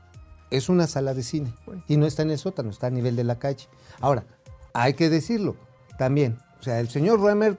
[0.50, 1.52] Es una sala de cine.
[1.88, 3.66] Y no está en el sótano, está a nivel de la calle.
[4.00, 4.24] Ahora,
[4.82, 5.56] hay que decirlo
[5.98, 6.38] también.
[6.60, 7.56] O sea, el señor Remer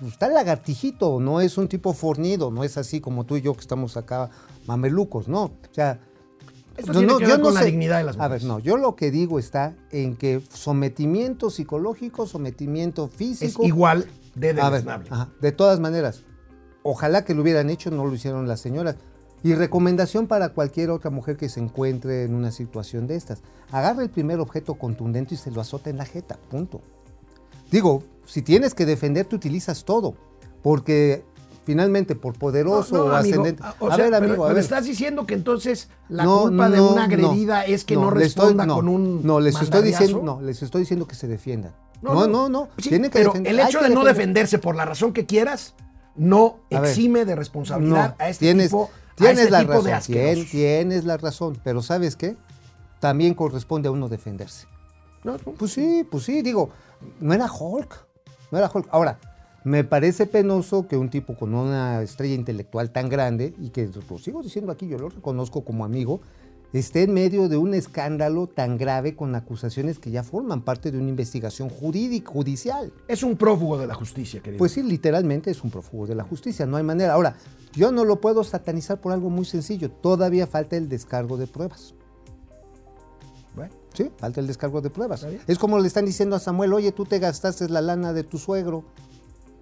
[0.00, 3.54] pues, está lagartijito, no es un tipo fornido, no es así como tú y yo
[3.54, 4.30] que estamos acá
[4.66, 5.44] mamelucos, no.
[5.44, 5.98] O sea,
[6.76, 8.44] Esto tiene que ver con la dignidad de las A ver, mujeres.
[8.44, 13.64] no, yo lo que digo está en que sometimiento psicológico, sometimiento Es físico.
[13.64, 15.08] igual de deleznable.
[15.40, 16.24] de todas maneras,
[16.82, 18.96] ojalá que lo hubieran hecho, no lo hicieron las señoras.
[19.44, 23.42] Y recomendación para cualquier otra mujer que se encuentre en una situación de estas.
[23.70, 26.80] Agarra el primer objeto contundente y se lo azota en la jeta, punto.
[27.70, 30.14] Digo, si tienes que defenderte, utilizas todo.
[30.62, 31.24] Porque
[31.66, 33.62] finalmente, por poderoso No, no, o ascendente.
[33.62, 34.64] a- o a ver, pero- amigo, a pero ver.
[34.64, 38.66] estás diciendo que entonces la No, culpa de una agredida es que no, estoy- responda
[38.66, 41.74] con un No, les estoy diciendo, no, les estoy diciendo que se defiendan.
[42.00, 42.68] No, no, no.
[42.78, 44.14] Sí, tienen que pero defender- el hecho de no defender.
[44.14, 45.74] defenderse por la razón que quieras
[46.16, 50.14] no A ver, exime de responsabilidad a este tienes, tipo, tienes este la tipo razón,
[50.14, 52.36] de tienes la razón, pero ¿sabes qué?
[53.00, 54.66] También corresponde a uno defenderse.
[55.58, 56.70] Pues sí, pues sí, digo,
[57.20, 58.06] no era Hulk,
[58.50, 58.88] no era Hulk.
[58.90, 59.18] Ahora,
[59.64, 64.18] me parece penoso que un tipo con una estrella intelectual tan grande, y que lo
[64.18, 66.20] sigo diciendo aquí, yo lo reconozco como amigo,
[66.74, 70.98] esté en medio de un escándalo tan grave con acusaciones que ya forman parte de
[70.98, 72.92] una investigación jurídica, judicial.
[73.06, 74.58] Es un prófugo de la justicia, querido.
[74.58, 77.14] Pues sí, literalmente es un prófugo de la justicia, no hay manera.
[77.14, 77.36] Ahora,
[77.76, 81.94] yo no lo puedo satanizar por algo muy sencillo, todavía falta el descargo de pruebas.
[83.54, 85.24] Bueno, Sí, falta el descargo de pruebas.
[85.46, 88.38] Es como le están diciendo a Samuel, oye, tú te gastaste la lana de tu
[88.38, 88.84] suegro.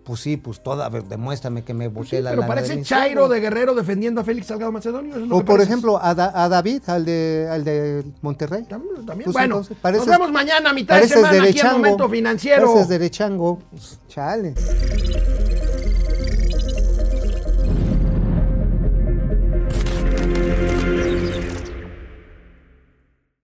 [0.05, 2.61] Pues sí, pues toda, a ver, demuéstrame que me boté Sí, la pero lana de
[2.63, 3.29] parece Chairo suegro.
[3.29, 5.11] de Guerrero defendiendo a Félix Salgado Macedonio.
[5.15, 8.05] eso es lo O que por ejemplo, a, Da- a David, al de, al de
[8.21, 8.65] Monterrey.
[8.65, 9.25] También, también.
[9.27, 12.67] Pues bueno, entonces, pareces- nos vemos mañana a mitad de semana aquí en Momento Financiero.
[12.67, 13.59] Pareces derechango.
[13.71, 14.55] Pues, Chale.